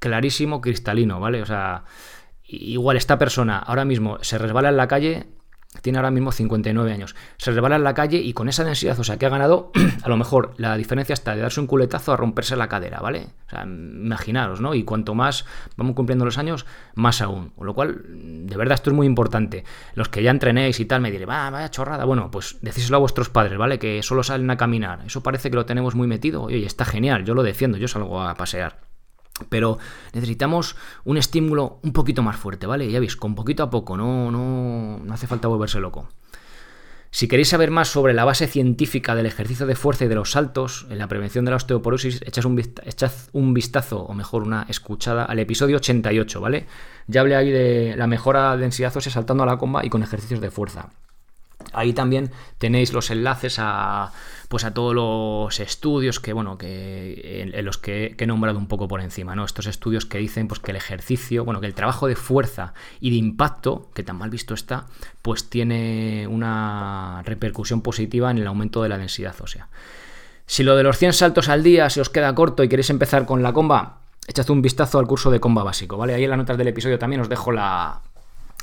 clarísimo, 0.00 0.60
cristalino, 0.60 1.18
¿vale? 1.18 1.40
O 1.40 1.46
sea, 1.46 1.84
igual 2.44 2.98
esta 2.98 3.16
persona 3.16 3.58
ahora 3.58 3.86
mismo 3.86 4.18
se 4.20 4.36
resbala 4.36 4.68
en 4.68 4.76
la 4.76 4.86
calle 4.86 5.28
tiene 5.82 5.98
ahora 5.98 6.10
mismo 6.10 6.32
59 6.32 6.92
años. 6.92 7.14
Se 7.36 7.52
resbala 7.52 7.76
en 7.76 7.84
la 7.84 7.94
calle 7.94 8.18
y 8.18 8.32
con 8.32 8.48
esa 8.48 8.64
densidad, 8.64 8.98
o 8.98 9.04
sea, 9.04 9.18
que 9.18 9.26
ha 9.26 9.28
ganado, 9.28 9.70
a 10.02 10.08
lo 10.08 10.16
mejor 10.16 10.52
la 10.56 10.76
diferencia 10.76 11.12
está 11.12 11.36
de 11.36 11.42
darse 11.42 11.60
un 11.60 11.68
culetazo 11.68 12.12
a 12.12 12.16
romperse 12.16 12.56
la 12.56 12.68
cadera, 12.68 13.00
¿vale? 13.00 13.28
O 13.46 13.50
sea, 13.50 13.62
imaginaros, 13.62 14.60
¿no? 14.60 14.74
Y 14.74 14.82
cuanto 14.82 15.14
más 15.14 15.46
vamos 15.76 15.94
cumpliendo 15.94 16.24
los 16.24 16.38
años, 16.38 16.66
más 16.94 17.22
aún. 17.22 17.50
Con 17.50 17.66
lo 17.66 17.74
cual, 17.74 18.02
de 18.04 18.56
verdad, 18.56 18.74
esto 18.74 18.90
es 18.90 18.96
muy 18.96 19.06
importante. 19.06 19.64
Los 19.94 20.08
que 20.08 20.22
ya 20.22 20.32
entrenéis 20.32 20.80
y 20.80 20.86
tal, 20.86 21.00
me 21.00 21.10
diré, 21.10 21.24
va, 21.24 21.50
vaya 21.50 21.70
chorrada. 21.70 22.04
Bueno, 22.04 22.30
pues 22.30 22.58
decíselo 22.62 22.96
a 22.96 23.00
vuestros 23.00 23.30
padres, 23.30 23.56
¿vale? 23.56 23.78
Que 23.78 24.02
solo 24.02 24.24
salen 24.24 24.50
a 24.50 24.56
caminar. 24.56 25.02
Eso 25.06 25.22
parece 25.22 25.50
que 25.50 25.56
lo 25.56 25.66
tenemos 25.66 25.94
muy 25.94 26.08
metido. 26.08 26.42
Oye, 26.42 26.66
está 26.66 26.84
genial, 26.84 27.24
yo 27.24 27.34
lo 27.34 27.44
defiendo, 27.44 27.78
yo 27.78 27.86
salgo 27.86 28.20
a 28.20 28.34
pasear. 28.34 28.89
Pero 29.48 29.78
necesitamos 30.12 30.76
un 31.04 31.16
estímulo 31.16 31.78
un 31.82 31.92
poquito 31.92 32.22
más 32.22 32.36
fuerte, 32.36 32.66
¿vale? 32.66 32.90
Ya 32.90 33.00
veis, 33.00 33.16
con 33.16 33.34
poquito 33.34 33.62
a 33.62 33.70
poco, 33.70 33.96
no, 33.96 34.30
no, 34.30 35.00
no 35.02 35.14
hace 35.14 35.26
falta 35.26 35.48
volverse 35.48 35.80
loco. 35.80 36.08
Si 37.12 37.26
queréis 37.26 37.48
saber 37.48 37.72
más 37.72 37.88
sobre 37.88 38.14
la 38.14 38.24
base 38.24 38.46
científica 38.46 39.16
del 39.16 39.26
ejercicio 39.26 39.66
de 39.66 39.74
fuerza 39.74 40.04
y 40.04 40.08
de 40.08 40.14
los 40.14 40.30
saltos 40.30 40.86
en 40.90 40.98
la 40.98 41.08
prevención 41.08 41.44
de 41.44 41.50
la 41.50 41.56
osteoporosis, 41.56 42.20
echad 42.24 42.44
un, 42.46 42.62
un 43.32 43.54
vistazo, 43.54 44.02
o 44.02 44.14
mejor 44.14 44.44
una 44.44 44.64
escuchada, 44.68 45.24
al 45.24 45.40
episodio 45.40 45.78
88, 45.78 46.40
¿vale? 46.40 46.66
Ya 47.08 47.22
hablé 47.22 47.34
ahí 47.34 47.50
de 47.50 47.96
la 47.96 48.06
mejora 48.06 48.54
de 48.54 48.62
densidad 48.62 48.96
ósea 48.96 49.12
saltando 49.12 49.42
a 49.42 49.46
la 49.46 49.58
comba 49.58 49.84
y 49.84 49.90
con 49.90 50.04
ejercicios 50.04 50.40
de 50.40 50.52
fuerza. 50.52 50.90
Ahí 51.72 51.92
también 51.92 52.30
tenéis 52.58 52.92
los 52.92 53.10
enlaces 53.10 53.56
a, 53.58 54.12
pues 54.50 54.64
a 54.64 54.74
todos 54.74 54.96
los 54.96 55.60
estudios 55.60 56.18
que, 56.18 56.32
bueno, 56.32 56.58
que 56.58 57.52
en, 57.54 57.64
los 57.64 57.78
que, 57.78 58.16
he 58.18 58.26
nombrado 58.26 58.58
un 58.58 58.66
poco 58.66 58.88
por 58.88 59.00
encima, 59.00 59.36
¿no? 59.36 59.44
Estos 59.44 59.66
estudios 59.66 60.06
que 60.06 60.18
dicen 60.18 60.48
pues, 60.48 60.58
que 60.58 60.72
el 60.72 60.76
ejercicio, 60.76 61.44
bueno, 61.44 61.60
que 61.60 61.68
el 61.68 61.74
trabajo 61.74 62.08
de 62.08 62.16
fuerza 62.16 62.74
y 62.98 63.10
de 63.10 63.16
impacto, 63.16 63.92
que 63.94 64.02
tan 64.02 64.16
mal 64.16 64.28
visto 64.28 64.54
está, 64.54 64.86
pues 65.22 65.48
tiene 65.48 66.26
una 66.26 67.22
repercusión 67.24 67.80
positiva 67.80 68.28
en 68.32 68.38
el 68.38 68.46
aumento 68.48 68.82
de 68.82 68.88
la 68.88 68.98
densidad 68.98 69.36
ósea. 69.40 69.68
Si 70.46 70.64
lo 70.64 70.74
de 70.74 70.82
los 70.82 70.98
100 70.98 71.12
saltos 71.12 71.48
al 71.48 71.62
día 71.62 71.88
se 71.88 72.00
os 72.00 72.10
queda 72.10 72.34
corto 72.34 72.64
y 72.64 72.68
queréis 72.68 72.90
empezar 72.90 73.26
con 73.26 73.44
la 73.44 73.52
comba, 73.52 74.00
echad 74.26 74.50
un 74.50 74.62
vistazo 74.62 74.98
al 74.98 75.06
curso 75.06 75.30
de 75.30 75.38
comba 75.38 75.62
básico, 75.62 75.96
¿vale? 75.96 76.14
Ahí 76.14 76.24
en 76.24 76.30
las 76.30 76.38
notas 76.38 76.58
del 76.58 76.66
episodio 76.66 76.98
también 76.98 77.20
os 77.20 77.28
dejo 77.28 77.52
la, 77.52 78.00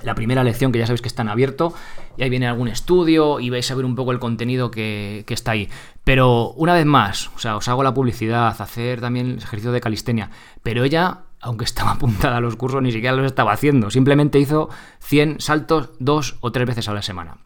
la 0.04 0.16
primera 0.16 0.44
lección 0.44 0.72
que 0.72 0.80
ya 0.80 0.86
sabéis 0.86 1.02
que 1.02 1.08
está 1.08 1.24
en 1.24 1.30
abierto 1.30 1.74
y 2.18 2.24
ahí 2.24 2.30
viene 2.30 2.48
algún 2.48 2.68
estudio 2.68 3.40
y 3.40 3.50
vais 3.50 3.70
a 3.70 3.76
ver 3.76 3.86
un 3.86 3.96
poco 3.96 4.12
el 4.12 4.20
contenido 4.20 4.72
que, 4.72 5.26
está 5.28 5.52
ahí. 5.52 5.70
Pero 6.04 6.52
una 6.52 6.74
vez 6.74 6.86
más, 6.86 7.30
o 7.36 7.40
sea, 7.40 7.56
os 7.58 7.68
hago 7.68 7.84
la 7.84 7.94
publicidad, 7.94 8.56
hacer 8.60 9.02
también 9.02 9.38
ejercicio 9.38 9.72
de 9.72 9.82
calistenia, 9.82 10.30
pero 10.64 10.84
ella, 10.84 11.22
aunque 11.40 11.66
estaba 11.66 11.92
apuntada 11.92 12.38
a 12.38 12.42
los 12.42 12.56
cursos, 12.56 12.82
ni 12.82 12.92
siquiera 12.92 13.16
los 13.16 13.26
estaba 13.26 13.52
haciendo, 13.52 13.90
simplemente 13.90 14.40
hizo 14.40 14.70
100 15.00 15.40
saltos 15.40 15.92
dos 16.00 16.38
o 16.42 16.52
tres 16.52 16.68
veces 16.68 16.88
a 16.90 16.94
la 16.94 17.02
semana. 17.02 17.38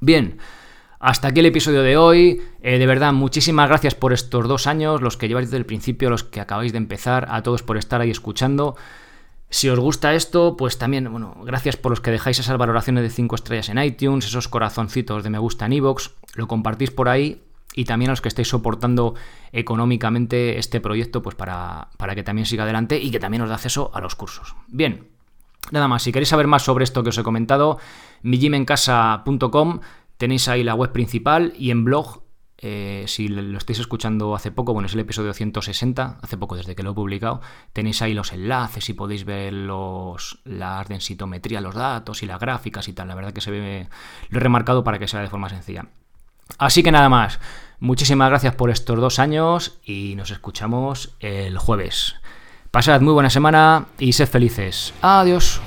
Bien, 0.00 0.38
hasta 0.98 1.28
aquí 1.28 1.40
el 1.40 1.46
episodio 1.46 1.82
de 1.82 1.96
hoy. 1.96 2.42
Eh, 2.62 2.78
de 2.78 2.86
verdad, 2.86 3.12
muchísimas 3.12 3.68
gracias 3.68 3.94
por 3.94 4.12
estos 4.12 4.48
dos 4.48 4.66
años, 4.66 5.02
los 5.02 5.16
que 5.16 5.28
lleváis 5.28 5.48
desde 5.48 5.58
el 5.58 5.66
principio, 5.66 6.10
los 6.10 6.24
que 6.24 6.40
acabáis 6.40 6.72
de 6.72 6.78
empezar, 6.78 7.28
a 7.30 7.42
todos 7.42 7.62
por 7.62 7.76
estar 7.76 8.00
ahí 8.00 8.10
escuchando. 8.10 8.76
Si 9.48 9.68
os 9.68 9.78
gusta 9.78 10.14
esto, 10.14 10.56
pues 10.56 10.76
también, 10.76 11.10
bueno, 11.10 11.36
gracias 11.44 11.76
por 11.76 11.90
los 11.90 12.00
que 12.00 12.10
dejáis 12.10 12.38
esas 12.38 12.58
valoraciones 12.58 13.02
de 13.02 13.10
5 13.10 13.36
estrellas 13.36 13.68
en 13.68 13.78
iTunes, 13.78 14.26
esos 14.26 14.48
corazoncitos 14.48 15.22
de 15.22 15.30
me 15.30 15.38
gusta 15.38 15.66
en 15.66 15.74
iVoox, 15.74 16.10
lo 16.34 16.48
compartís 16.48 16.90
por 16.90 17.08
ahí 17.08 17.42
y 17.74 17.84
también 17.84 18.10
a 18.10 18.12
los 18.12 18.20
que 18.20 18.28
estáis 18.28 18.48
soportando 18.48 19.14
económicamente 19.52 20.58
este 20.58 20.80
proyecto, 20.80 21.22
pues 21.22 21.36
para, 21.36 21.88
para 21.96 22.14
que 22.14 22.24
también 22.24 22.46
siga 22.46 22.64
adelante 22.64 22.98
y 22.98 23.10
que 23.10 23.20
también 23.20 23.42
os 23.42 23.48
dé 23.48 23.54
acceso 23.54 23.90
a 23.94 24.00
los 24.00 24.16
cursos. 24.16 24.56
Bien, 24.66 25.08
nada 25.70 25.86
más, 25.86 26.02
si 26.02 26.10
queréis 26.10 26.30
saber 26.30 26.48
más 26.48 26.62
sobre 26.62 26.84
esto 26.84 27.02
que 27.02 27.10
os 27.10 27.18
he 27.18 27.22
comentado, 27.22 27.78
mijimencasa.com 28.22 29.80
tenéis 30.16 30.48
ahí 30.48 30.64
la 30.64 30.74
web 30.74 30.92
principal 30.92 31.52
y 31.56 31.70
en 31.70 31.84
blog 31.84 32.25
eh, 32.58 33.04
si 33.06 33.28
lo 33.28 33.58
estáis 33.58 33.78
escuchando 33.78 34.34
hace 34.34 34.50
poco, 34.50 34.72
bueno, 34.72 34.86
es 34.86 34.94
el 34.94 35.00
episodio 35.00 35.34
160, 35.34 36.18
hace 36.22 36.38
poco 36.38 36.56
desde 36.56 36.74
que 36.74 36.82
lo 36.82 36.92
he 36.92 36.94
publicado, 36.94 37.40
tenéis 37.72 38.00
ahí 38.02 38.14
los 38.14 38.32
enlaces 38.32 38.88
y 38.88 38.94
podéis 38.94 39.24
ver 39.24 39.52
los, 39.52 40.38
las 40.44 40.88
densitometría, 40.88 41.60
los 41.60 41.74
datos 41.74 42.22
y 42.22 42.26
las 42.26 42.40
gráficas 42.40 42.88
y 42.88 42.92
tal. 42.92 43.08
La 43.08 43.14
verdad 43.14 43.32
que 43.32 43.40
se 43.40 43.50
ve, 43.50 43.88
lo 44.30 44.38
he 44.38 44.42
remarcado 44.42 44.84
para 44.84 44.98
que 44.98 45.08
sea 45.08 45.20
de 45.20 45.28
forma 45.28 45.48
sencilla. 45.48 45.86
Así 46.58 46.82
que 46.82 46.92
nada 46.92 47.08
más, 47.08 47.40
muchísimas 47.80 48.30
gracias 48.30 48.54
por 48.54 48.70
estos 48.70 48.98
dos 48.98 49.18
años 49.18 49.78
y 49.84 50.14
nos 50.16 50.30
escuchamos 50.30 51.14
el 51.20 51.58
jueves. 51.58 52.14
Pasad 52.70 53.00
muy 53.00 53.12
buena 53.12 53.30
semana 53.30 53.86
y 53.98 54.12
sed 54.12 54.28
felices. 54.28 54.94
Adiós. 55.02 55.60